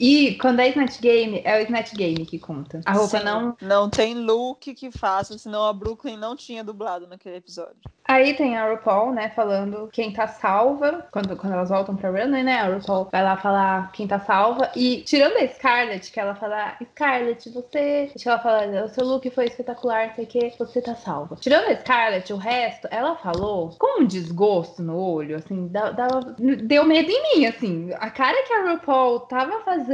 [0.02, 2.80] E quando é Snatch Game, é o Snatch Game que conta.
[2.84, 3.56] A roupa Sim, não.
[3.60, 7.76] Não tem look que faça, senão a Brooklyn não tinha dublado naquele episódio.
[8.04, 12.42] Aí tem a RuPaul, né, falando quem tá salva, quando, quando elas voltam pra Runway,
[12.42, 16.34] né, a RuPaul vai lá falar quem tá salva, e tirando a Scarlett, que ela
[16.34, 20.52] fala, Scarlett, você, acho que ela fala, o seu look foi espetacular, sei o que,
[20.58, 21.36] você tá salva.
[21.36, 26.34] Tirando a Scarlett, o resto, ela falou com um desgosto no olho, assim, dava,
[26.64, 29.91] deu medo em mim, assim, a cara que a RuPaul tava fazendo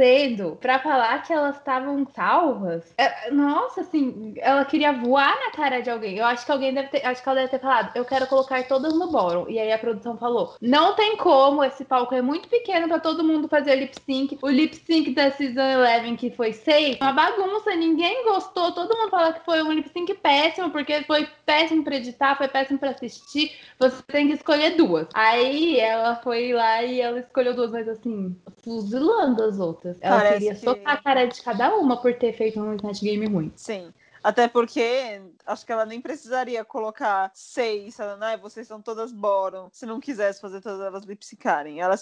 [0.59, 5.89] pra falar que elas estavam salvas, é, nossa, assim, ela queria voar na cara de
[5.89, 8.27] alguém, eu acho que alguém deve ter, acho que ela deve ter falado, eu quero
[8.27, 9.49] colocar todas no bottom.
[9.49, 13.23] E aí a produção falou: não tem como, esse palco é muito pequeno para todo
[13.23, 14.37] mundo fazer lip sync.
[14.41, 15.59] O lip sync da Season
[16.05, 18.71] 11, que foi safe, uma bagunça, ninguém gostou.
[18.71, 22.47] Todo mundo fala que foi um lip sync péssimo, porque foi péssimo pra editar, foi
[22.47, 23.51] péssimo pra assistir.
[23.79, 25.07] Você tem que escolher duas.
[25.13, 29.78] Aí ela foi lá e ela escolheu duas, mas assim, fuzilando as outras.
[30.01, 30.61] Ela Parece queria que...
[30.61, 33.51] socar a cara de cada uma por ter feito um Snatch Game ruim.
[33.55, 33.93] Sim.
[34.23, 39.69] Até porque acho que ela nem precisaria colocar seis, falando, ah, vocês são todas bottom,
[39.71, 41.79] se não quisesse fazer todas elas lipsicarem.
[41.79, 41.95] Ela,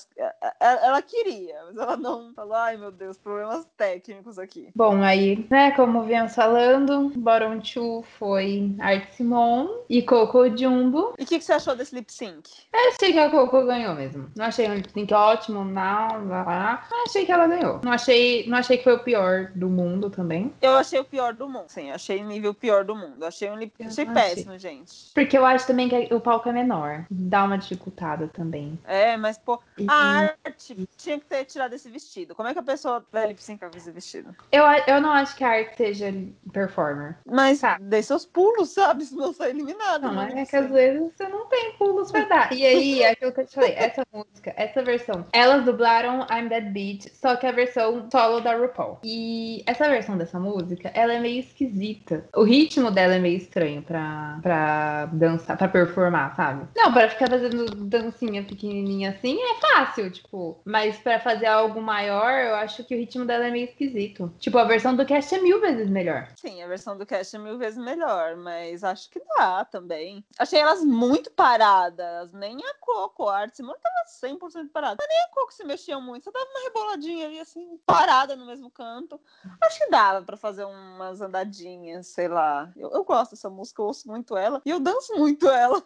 [0.60, 4.70] ela queria, mas ela não falou, ai meu Deus, problemas técnicos aqui.
[4.76, 11.14] Bom, aí, né, como viemos falando, bottom 2 foi Art Simon e Coco Jumbo.
[11.18, 12.50] E o que, que, você achou desse lip sync?
[12.74, 14.30] Eu achei que a Coco ganhou mesmo.
[14.36, 16.88] Não achei um lip sync ótimo, não, lá, lá.
[16.90, 17.80] Mas achei que ela ganhou.
[17.84, 20.54] Não achei, não achei que foi o pior do mundo também.
[20.62, 23.24] Eu achei o pior do mundo, sim, achei achei nível pior do mundo.
[23.26, 25.12] Achei um achei péssimo, gente.
[25.14, 27.06] Porque eu acho também que o palco é menor.
[27.10, 28.80] Dá uma dificultada também.
[28.86, 32.34] É, mas, pô, a arte tinha que ter tirado esse vestido.
[32.34, 34.36] Como é que a pessoa vai lip syncar com esse vestido?
[34.52, 36.14] Eu, eu não acho que a arte seja
[36.52, 37.18] performer.
[37.26, 37.78] Mas tá.
[37.80, 39.06] dê seus pulos, sabe?
[39.06, 40.04] Se não sair eliminado.
[40.04, 42.54] Não, é que às vezes você não tem pulos pra dar.
[42.54, 46.50] E aí, é aquilo que eu te falei, essa música, essa versão, elas dublaram I'm
[46.50, 49.00] That Beat, só que a versão solo da RuPaul.
[49.04, 51.97] E essa versão dessa música, ela é meio esquisita
[52.36, 56.68] o ritmo dela é meio estranho pra, pra dançar, pra performar, sabe?
[56.76, 60.60] Não, pra ficar fazendo dancinha pequenininha assim é fácil, tipo.
[60.66, 64.34] Mas pra fazer algo maior, eu acho que o ritmo dela é meio esquisito.
[64.40, 66.28] Tipo, a versão do cast é mil vezes melhor.
[66.36, 70.24] Sim, a versão do cast é mil vezes melhor, mas acho que dá também.
[70.38, 74.96] Achei elas muito paradas, nem a Coco, a Arte Simone tava 100% parada.
[75.00, 78.46] Mas nem a Coco se mexia muito, só tava uma reboladinha ali, assim, parada no
[78.46, 79.20] mesmo canto.
[79.62, 82.72] Acho que dava pra fazer umas andadinhas sei lá.
[82.76, 85.84] Eu, eu gosto dessa música, eu ouço muito ela e eu danço muito ela.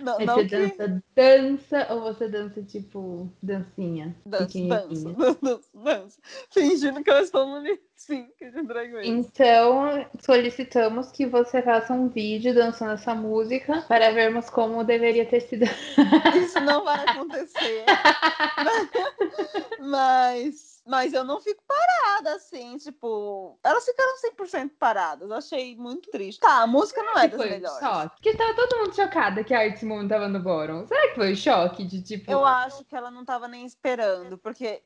[0.00, 0.56] Não, não você que...
[0.56, 4.14] dança dança ou você dança tipo dancinha?
[4.24, 6.20] Dança, dança, dança, dança.
[6.50, 9.08] Fingindo que eu estou no de drag race.
[9.08, 15.40] Então, solicitamos que você faça um vídeo dançando essa música para vermos como deveria ter
[15.40, 15.64] sido.
[16.36, 17.84] Isso não vai acontecer.
[19.80, 23.58] mas mas eu não fico parada, assim, tipo.
[23.62, 25.30] Elas ficaram 100% paradas.
[25.30, 26.40] Achei muito triste.
[26.40, 27.78] Tá, a música não é das foi melhores.
[27.78, 28.14] Choque?
[28.16, 30.86] Porque tava todo mundo chocada que a Art Simone tava no bottom.
[30.86, 32.30] Será que foi choque de tipo.
[32.30, 34.82] Eu acho que ela não tava nem esperando, porque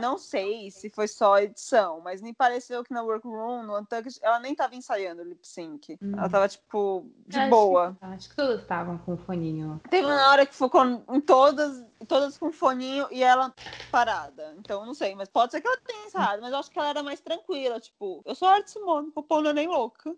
[0.00, 4.18] não sei se foi só a edição, mas me pareceu que na workroom, no Untucked,
[4.22, 5.96] ela nem tava ensaiando lip sync.
[6.02, 6.12] Hum.
[6.16, 7.96] Ela tava, tipo, de acho boa.
[8.00, 9.80] Que, acho que todas estavam com o foninho.
[9.88, 13.54] Teve uma hora que focou em todas todas com foninho e ela
[13.90, 14.54] parada.
[14.58, 16.88] Então, não sei, mas pode ser que ela tenha ensaiado, mas eu acho que ela
[16.88, 17.80] era mais tranquila.
[17.80, 19.12] Tipo, eu sou Arte Simone,
[19.48, 20.14] é nem louca.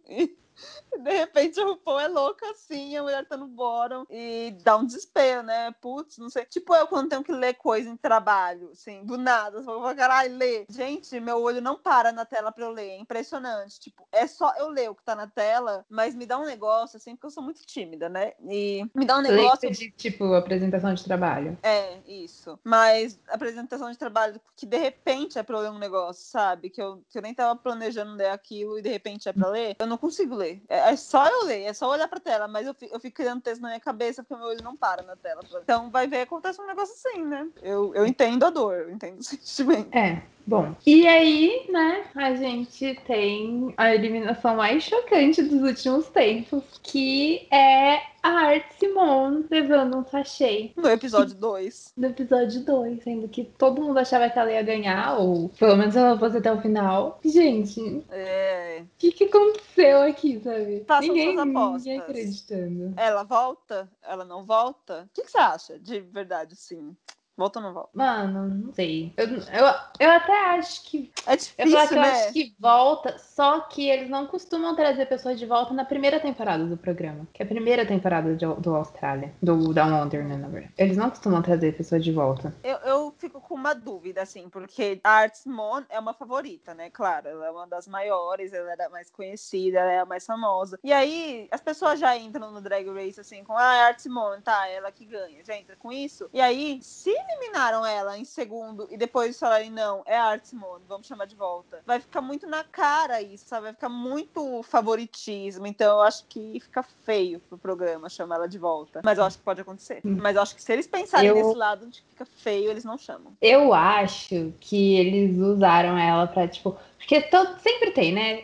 [1.02, 4.84] De repente o RuPaul é louca assim, a mulher tá no bottom e dá um
[4.84, 5.72] desespero, né?
[5.80, 6.44] Putz, não sei.
[6.46, 9.62] Tipo eu quando tenho que ler coisa em trabalho, assim, do nada.
[9.62, 10.66] Só vou, caralho, ler.
[10.68, 12.90] Gente, meu olho não para na tela pra eu ler.
[12.90, 13.80] É impressionante.
[13.80, 16.96] Tipo, é só eu ler o que tá na tela, mas me dá um negócio,
[16.96, 18.32] assim, porque eu sou muito tímida, né?
[18.48, 19.70] E me dá um negócio.
[19.70, 21.58] De, tipo, apresentação de trabalho.
[21.62, 22.58] É, isso.
[22.64, 26.70] Mas apresentação de trabalho que de repente é pra eu ler um negócio, sabe?
[26.70, 29.76] Que eu, que eu nem tava planejando ler aquilo e de repente é pra ler,
[29.78, 30.62] eu não consigo ler ler.
[30.68, 33.16] É, é, só eu ler, é só olhar pra tela, mas eu fico, eu fico
[33.16, 35.40] criando texto na minha cabeça porque meu olho não para na tela.
[35.62, 37.48] Então vai ver, acontece um negócio assim, né?
[37.62, 39.94] Eu, eu entendo a dor, eu entendo o sentimento.
[39.96, 40.22] É.
[40.46, 47.46] Bom, e aí, né, a gente tem a eliminação mais chocante dos últimos tempos, que
[47.50, 50.72] é a Art Simone levando um sachê.
[50.76, 51.94] No episódio 2.
[51.96, 55.96] No episódio 2, sendo que todo mundo achava que ela ia ganhar, ou pelo menos
[55.96, 57.18] ela fosse até o final.
[57.24, 58.82] Gente, é.
[58.82, 60.84] o que, que aconteceu aqui, sabe?
[60.86, 62.92] Façam ninguém, ninguém acreditando.
[62.96, 63.88] Ela volta?
[64.02, 65.04] Ela não volta?
[65.04, 66.94] O que, que você acha de verdade, sim?
[67.38, 67.90] Volta ou não volta?
[67.94, 69.12] Mano, não sei.
[69.16, 71.12] Eu, eu, eu até acho que.
[71.24, 72.10] É Eu, difícil, eu né?
[72.10, 76.64] acho que volta, só que eles não costumam trazer pessoas de volta na primeira temporada
[76.64, 77.28] do programa.
[77.32, 79.32] Que é a primeira temporada de- do Austrália.
[79.40, 80.74] Do Down Under, né, na verdade.
[80.76, 82.52] Eles não costumam trazer pessoas de volta.
[82.64, 86.90] Eu, eu fico com uma dúvida, assim, porque a Art Simone é uma favorita, né?
[86.90, 90.26] Claro, ela é uma das maiores, ela era a mais conhecida, ela é a mais
[90.26, 90.76] famosa.
[90.82, 94.42] E aí, as pessoas já entram no Drag Race, assim, com ah, a Art Simone,
[94.42, 96.28] tá, ela que ganha, já entra com isso.
[96.32, 100.84] E aí, se eliminaram ela em segundo e depois falarem, não, é a Art Simone,
[100.88, 103.64] vamos chamar de volta, vai ficar muito na cara isso, sabe?
[103.64, 105.66] Vai ficar muito favoritismo.
[105.66, 109.00] Então, eu acho que fica feio pro programa chamar ela de volta.
[109.04, 110.00] Mas eu acho que pode acontecer.
[110.04, 110.18] Hum.
[110.20, 112.84] Mas eu acho que se eles pensarem Eu- nesse lado de que fica feio, eles
[112.84, 113.36] não chamam.
[113.40, 116.76] Eu acho que eles usaram ela pra, tipo.
[116.98, 118.42] Porque todo, sempre tem, né?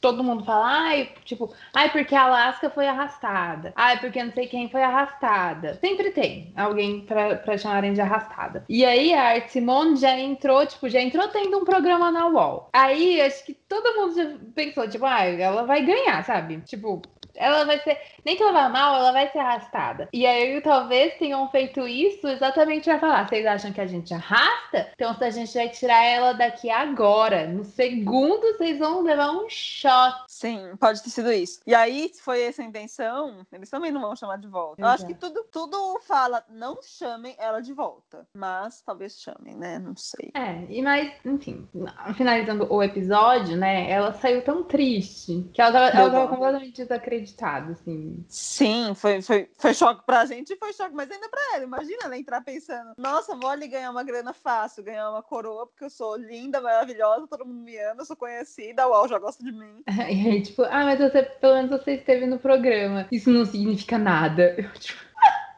[0.00, 3.72] Todo mundo fala, ai, tipo, ai, porque a Alaska foi arrastada.
[3.76, 5.74] Ai, porque não sei quem foi arrastada.
[5.80, 8.64] Sempre tem alguém pra, pra chamarem de arrastada.
[8.68, 12.68] E aí a Art Simone já entrou, tipo, já entrou tendo um programa na UOL.
[12.72, 16.60] Aí acho que todo mundo já pensou, tipo, ai, ela vai ganhar, sabe?
[16.62, 17.02] Tipo,
[17.36, 17.98] ela vai ser.
[18.24, 20.08] Nem que ela vá mal, ela vai ser arrastada.
[20.12, 23.28] E aí, talvez tenham feito isso exatamente pra falar.
[23.28, 24.90] Vocês acham que a gente arrasta?
[24.94, 29.48] Então, se a gente vai tirar ela daqui agora, no segundo, vocês vão levar um
[29.48, 30.24] shot.
[30.28, 31.60] Sim, pode ter sido isso.
[31.66, 34.80] E aí, se foi essa a intenção, eles também não vão chamar de volta.
[34.80, 35.32] Eu acho que Exato.
[35.32, 38.26] tudo, tudo fala, não chamem ela de volta.
[38.34, 39.78] Mas talvez chamem, né?
[39.78, 40.30] Não sei.
[40.34, 41.68] É, e mais, enfim,
[42.16, 43.63] finalizando o episódio, né?
[43.68, 48.24] Ela saiu tão triste que ela tava, ela tava completamente desacreditada, assim.
[48.28, 51.64] Sim, foi, foi, foi choque pra gente e foi choque, mas ainda pra ela.
[51.64, 55.84] Imagina ela entrar pensando, nossa, vou ali ganhar uma grana fácil, ganhar uma coroa, porque
[55.84, 59.52] eu sou linda, maravilhosa, todo mundo me ama, eu sou conhecida, uau, já gosta de
[59.52, 59.82] mim.
[60.14, 63.06] E aí, tipo, ah, mas você, pelo menos você esteve no programa.
[63.10, 64.54] Isso não significa nada.
[64.58, 65.00] Eu, tipo,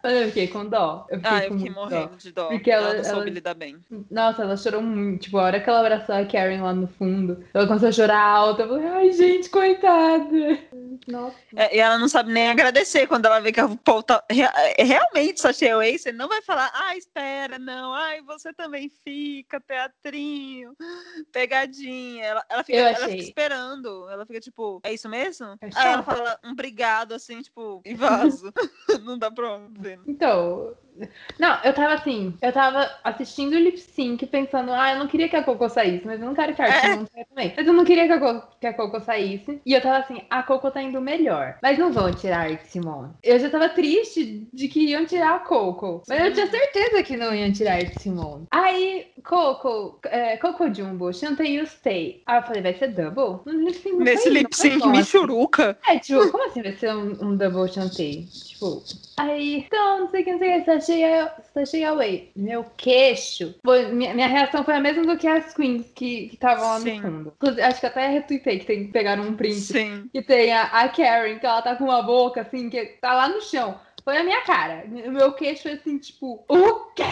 [0.07, 1.07] mas eu fiquei com dó.
[1.11, 1.97] Eu fiquei Ah, eu com fiquei muito dó.
[1.97, 2.49] morrendo de dó.
[2.49, 3.77] Porque ela, ela- não soube ela- lidar bem.
[4.11, 5.23] Nossa, ela chorou muito.
[5.25, 8.21] Tipo, a hora que ela abraçou a Karen lá no fundo, ela começou a chorar
[8.23, 8.63] alto.
[8.63, 10.59] Eu falei, ai, gente, coitada.
[11.07, 11.37] Nossa.
[11.55, 14.23] É, e ela não sabe nem agradecer quando ela vê que a RuPaul tá.
[14.77, 20.75] É, Realmente, Sasha Ace não vai falar, ah, espera, não, ai, você também fica, teatrinho,
[21.33, 22.25] pegadinha.
[22.25, 24.09] Ela, ela, fica, ela fica esperando.
[24.09, 25.47] Ela fica tipo, é isso mesmo?
[25.61, 28.53] É Aí ela fala um obrigado, assim, tipo, e vaso.
[29.05, 29.96] não dá pra ver.
[30.05, 30.77] Então.
[31.39, 35.29] Não, eu tava assim, eu tava assistindo o lip sync pensando, ah, eu não queria
[35.29, 36.97] que a Coco saísse, mas eu não quero que a É.
[36.97, 37.53] não saia também.
[37.57, 39.61] Mas eu não queria que a, Coco, que a Coco saísse.
[39.65, 41.59] E eu tava assim, a Coco tá indo melhor.
[41.63, 43.13] Mas não vão tirar a Art Simone.
[43.23, 46.03] Eu já tava triste de que iam tirar a Coco.
[46.09, 48.47] Mas eu tinha certeza que não iam tirar a Art Simone.
[48.51, 52.23] Aí, Coco, é, Coco Jumbo, Chantei You Stay.
[52.27, 53.41] Aí eu falei, vai ser double?
[53.45, 54.87] No lip sync Nesse lip sync.
[54.89, 55.79] Michuruca.
[55.87, 58.27] É, tipo, como assim vai ser um, um double chantei?
[58.45, 58.83] Tipo,
[59.17, 62.31] aí, então, não sei o que, não sei o que, sachei, a- sachei away.
[62.37, 63.55] Meu queixo.
[63.65, 67.01] Foi, minha, minha reação foi a mesma do que as queens que estavam lá Sim.
[67.01, 67.35] no fundo.
[67.63, 69.55] Acho que até retuitei que tem, pegaram um print.
[69.61, 70.09] Sim.
[70.13, 73.29] Que tem a, a Karen, que ela tá com uma boca assim, que tá lá
[73.29, 73.79] no chão.
[74.05, 74.85] Foi a minha cara.
[75.07, 77.03] O meu queixo foi assim, tipo, o quê?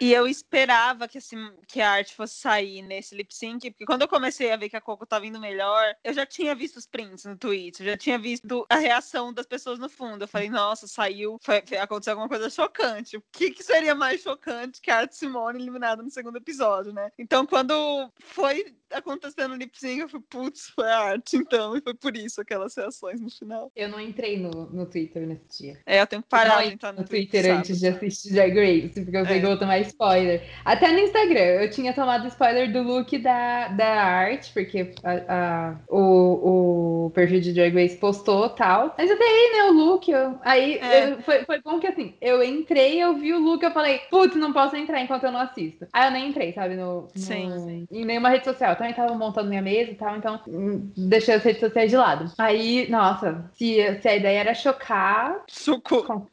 [0.00, 1.36] E eu esperava que, assim,
[1.66, 4.76] que a arte fosse sair nesse lip sync, porque quando eu comecei a ver que
[4.76, 8.18] a Coco tava indo melhor, eu já tinha visto os prints no Twitter, já tinha
[8.18, 10.24] visto a reação das pessoas no fundo.
[10.24, 13.16] Eu falei, nossa, saiu, foi, aconteceu alguma coisa chocante.
[13.16, 17.10] O que, que seria mais chocante que a Arte Simone eliminada no segundo episódio, né?
[17.18, 21.94] Então, quando foi acontecendo o lip sync, eu falei, putz, foi arte, então, e foi
[21.94, 23.70] por isso aquelas reações no final.
[23.74, 25.78] Eu não entrei no, no Twitter nesse dia.
[25.84, 27.58] É, eu tenho que parar de entrar no, no Twitter sábado.
[27.58, 29.40] antes de assistir Drag Race, porque eu sei É.
[29.40, 30.42] que eu vou tomar spoiler.
[30.64, 35.78] Até no Instagram, eu tinha tomado spoiler do look da, da arte, porque a, a-
[35.88, 38.94] o, o perfil de Drag Race postou tal.
[38.96, 40.08] Mas eu dei, né, o look.
[40.10, 41.12] eu- aí É.
[41.12, 44.36] eu- foi, foi bom que assim, eu entrei, eu vi o look, eu falei, putz,
[44.36, 45.86] não posso entrar enquanto eu não assisto.
[45.92, 48.75] Aí eu nem entrei, sabe, no, no- Sim, em nenhuma rede social.
[48.76, 51.96] Eu também tava montando minha mesa e tal, então hum, deixei as redes sociais de
[51.96, 52.30] lado.
[52.36, 56.28] Aí, nossa, se, se a ideia era chocar, Socorro.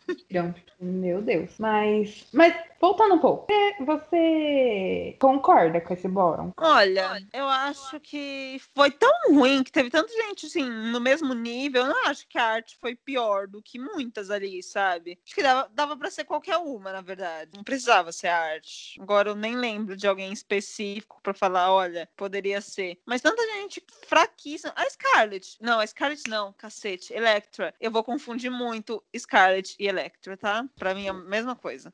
[0.80, 1.52] Meu Deus.
[1.58, 2.54] Mas, mas
[2.84, 3.48] voltando um pouco,
[3.80, 6.52] você, concorda com esse bórum?
[6.58, 11.84] Olha, eu acho que foi tão ruim que teve tanta gente assim no mesmo nível.
[11.84, 15.18] Eu não acho que a arte foi pior do que muitas ali, sabe?
[15.26, 17.52] Acho que dava, dava para ser qualquer uma, na verdade.
[17.56, 19.02] Não precisava ser arte.
[19.02, 23.00] Agora eu nem lembro de alguém específico pra falar, olha, poderia ser.
[23.06, 24.74] Mas tanta gente fraquíssima.
[24.76, 25.58] A Scarlett.
[25.62, 27.14] Não, a Scarlett não, cacete.
[27.14, 27.74] Electra.
[27.80, 30.66] Eu vou confundir muito Scarlett e Electra, tá?
[30.76, 31.94] Pra mim é a mesma coisa.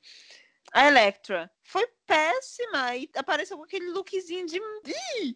[0.74, 2.95] A Electra foi péssima.
[2.95, 4.57] E apareceu com aquele lookzinho de.
[4.57, 5.36] Ih!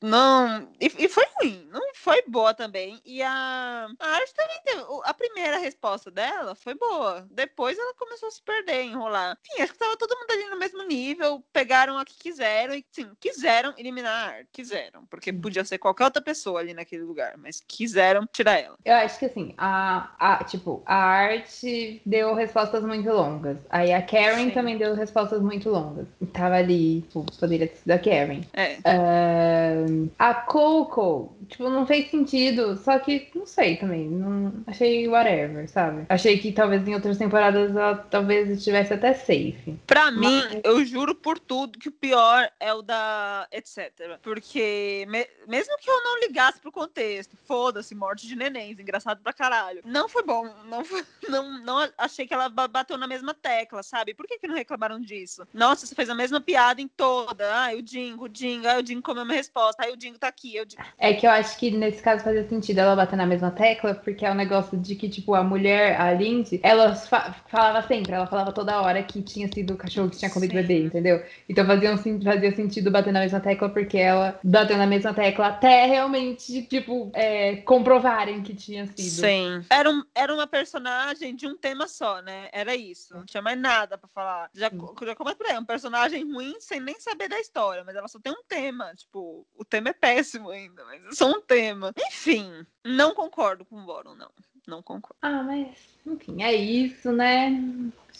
[0.00, 0.68] Não.
[0.80, 1.68] E, e, foi ruim.
[1.70, 3.00] Não foi boa também.
[3.04, 4.82] E a, a arte também teve.
[5.04, 7.26] A primeira resposta dela foi boa.
[7.30, 9.36] Depois ela começou a se perder, enrolar.
[9.46, 11.44] Enfim, acho que tava todo mundo ali no mesmo nível.
[11.52, 14.48] Pegaram a que quiseram e, sim, quiseram eliminar a arte.
[14.52, 15.04] Quiseram.
[15.06, 17.36] Porque podia ser qualquer outra pessoa ali naquele lugar.
[17.36, 18.78] Mas quiseram tirar ela.
[18.84, 23.58] Eu acho que assim, a, a, tipo, a arte deu respostas muito longas.
[23.68, 24.50] Aí a Karen sim.
[24.50, 26.06] também deu respostas muito longas.
[26.32, 28.40] Tava ali, tipo, poderia ter sido a Karen.
[28.52, 28.76] É.
[28.78, 32.76] Uh a Coco, tipo, não fez sentido.
[32.76, 34.08] Só que, não sei também.
[34.08, 36.06] Não, achei whatever, sabe?
[36.08, 39.78] Achei que talvez em outras temporadas ela talvez estivesse até safe.
[39.86, 40.20] Pra Mas...
[40.20, 43.92] mim, eu juro por tudo que o pior é o da etc.
[44.22, 45.26] Porque me...
[45.46, 49.80] mesmo que eu não ligasse pro contexto, foda-se, morte de nenéns, engraçado pra caralho.
[49.84, 50.48] Não foi bom.
[50.66, 51.04] Não, foi...
[51.28, 54.14] não, não achei que ela bateu na mesma tecla, sabe?
[54.14, 55.31] Por que, que não reclamaram disso?
[55.52, 57.54] Nossa, você fez a mesma piada em toda.
[57.54, 59.82] Ai, o Dingo, o Dingo, ai, o Dingo comeu minha resposta.
[59.82, 60.56] Aí o Dingo tá aqui.
[60.56, 60.66] Eu...
[60.98, 64.24] É que eu acho que nesse caso fazia sentido ela bater na mesma tecla, porque
[64.24, 68.12] é o um negócio de que, tipo, a mulher, a Lindsay, ela fa falava sempre,
[68.12, 71.22] ela falava toda hora que tinha sido o cachorro que tinha comido o bebê, entendeu?
[71.48, 75.86] Então fazia, fazia sentido bater na mesma tecla, porque ela bateu na mesma tecla até
[75.86, 79.26] realmente, tipo, é, comprovarem que tinha sido.
[79.26, 79.64] Sim.
[79.70, 82.48] Era, um, era uma personagem de um tema só, né?
[82.52, 83.14] Era isso.
[83.14, 84.50] Não tinha mais nada pra falar.
[84.54, 84.70] Já,
[85.04, 85.54] já começa por aí.
[85.54, 88.92] É um personagem ruim sem nem saber da história, mas ela só tem um tema.
[88.94, 91.92] Tipo, o tema é péssimo ainda, mas é só um tema.
[91.96, 94.30] Enfim, não concordo com o Boron, não.
[94.66, 95.16] Não concordo.
[95.22, 95.76] Ah, mas,
[96.06, 97.50] enfim, é isso, né?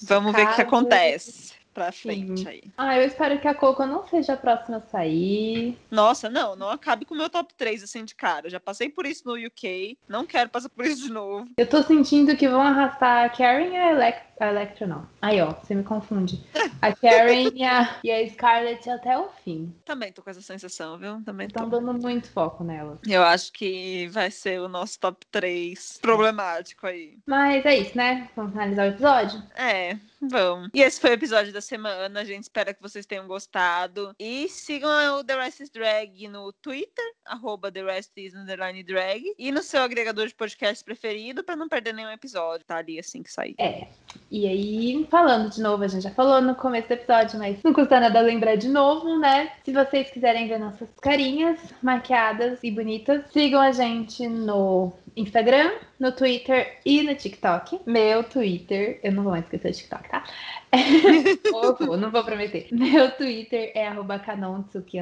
[0.03, 2.49] Vamos ver o que acontece pra frente Sim.
[2.49, 2.63] aí.
[2.77, 5.79] Ah, eu espero que a Coco não seja a próxima a sair.
[5.91, 8.51] Nossa, não, não acabe com o meu top 3 assim de cara.
[8.51, 11.49] Já passei por isso no UK, não quero passar por isso de novo.
[11.57, 14.32] Eu tô sentindo que vão arrastar a Karen e a Electra.
[14.43, 15.07] A Electra não.
[15.21, 16.45] Aí, ó, você me confunde.
[16.81, 19.73] A Karen e, a, e a Scarlett até o fim.
[19.85, 21.23] Também tô com essa sensação, viu?
[21.25, 22.99] Também Estão dando muito foco nela.
[23.07, 27.19] Eu acho que vai ser o nosso top 3 problemático aí.
[27.25, 28.29] Mas é isso, né?
[28.35, 29.43] Vamos finalizar o episódio?
[29.55, 29.97] É.
[30.21, 30.71] Vamos.
[30.73, 32.21] E esse foi o episódio da semana.
[32.21, 34.15] A gente espera que vocês tenham gostado.
[34.19, 39.35] E sigam o The Rest is Drag no Twitter, arroba The Rest is underline drag.
[39.37, 42.65] E no seu agregador de podcast preferido, para não perder nenhum episódio.
[42.65, 43.57] Tá ali assim que sair.
[43.59, 43.89] É.
[44.33, 47.75] E aí, falando de novo, a gente já falou no começo do episódio, mas não
[47.75, 49.53] custa nada lembrar de novo, né?
[49.63, 56.13] Se vocês quiserem ver nossas carinhas maquiadas e bonitas, sigam a gente no Instagram, no
[56.13, 57.81] Twitter e no TikTok.
[57.87, 60.25] Meu Twitter, eu não vou mais esquecer o TikTok, tá?
[61.79, 62.69] vou, não vou prometer.
[62.73, 63.89] Meu Twitter é
[64.25, 64.99] canontsuki.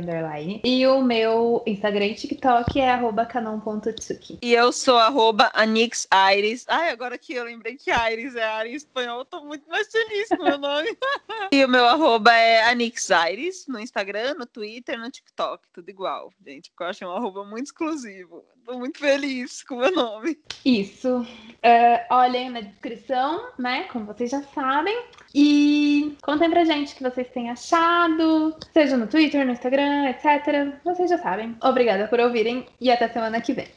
[0.64, 2.98] E o meu Instagram e TikTok é
[3.28, 4.38] canon.tsuki.
[4.42, 6.66] E eu sou arroba anixaires.
[6.68, 9.90] Ai, agora que eu lembrei que Aires é área em espanhol, eu tô muito mais
[9.90, 10.88] feliz com o meu nome.
[11.52, 16.70] e o meu arroba é anixaires no Instagram, no Twitter, no TikTok, tudo igual, gente,
[16.70, 18.44] porque eu achei um arroba muito exclusivo.
[18.64, 20.38] Tô muito feliz com o meu nome.
[20.64, 21.18] Isso.
[21.20, 23.84] Uh, olhem na descrição, né?
[23.84, 24.96] Como vocês já sabem.
[25.34, 30.78] E contem pra gente o que vocês têm achado, seja no Twitter, no Instagram, etc.
[30.84, 31.56] Vocês já sabem.
[31.62, 33.68] Obrigada por ouvirem e até semana que vem.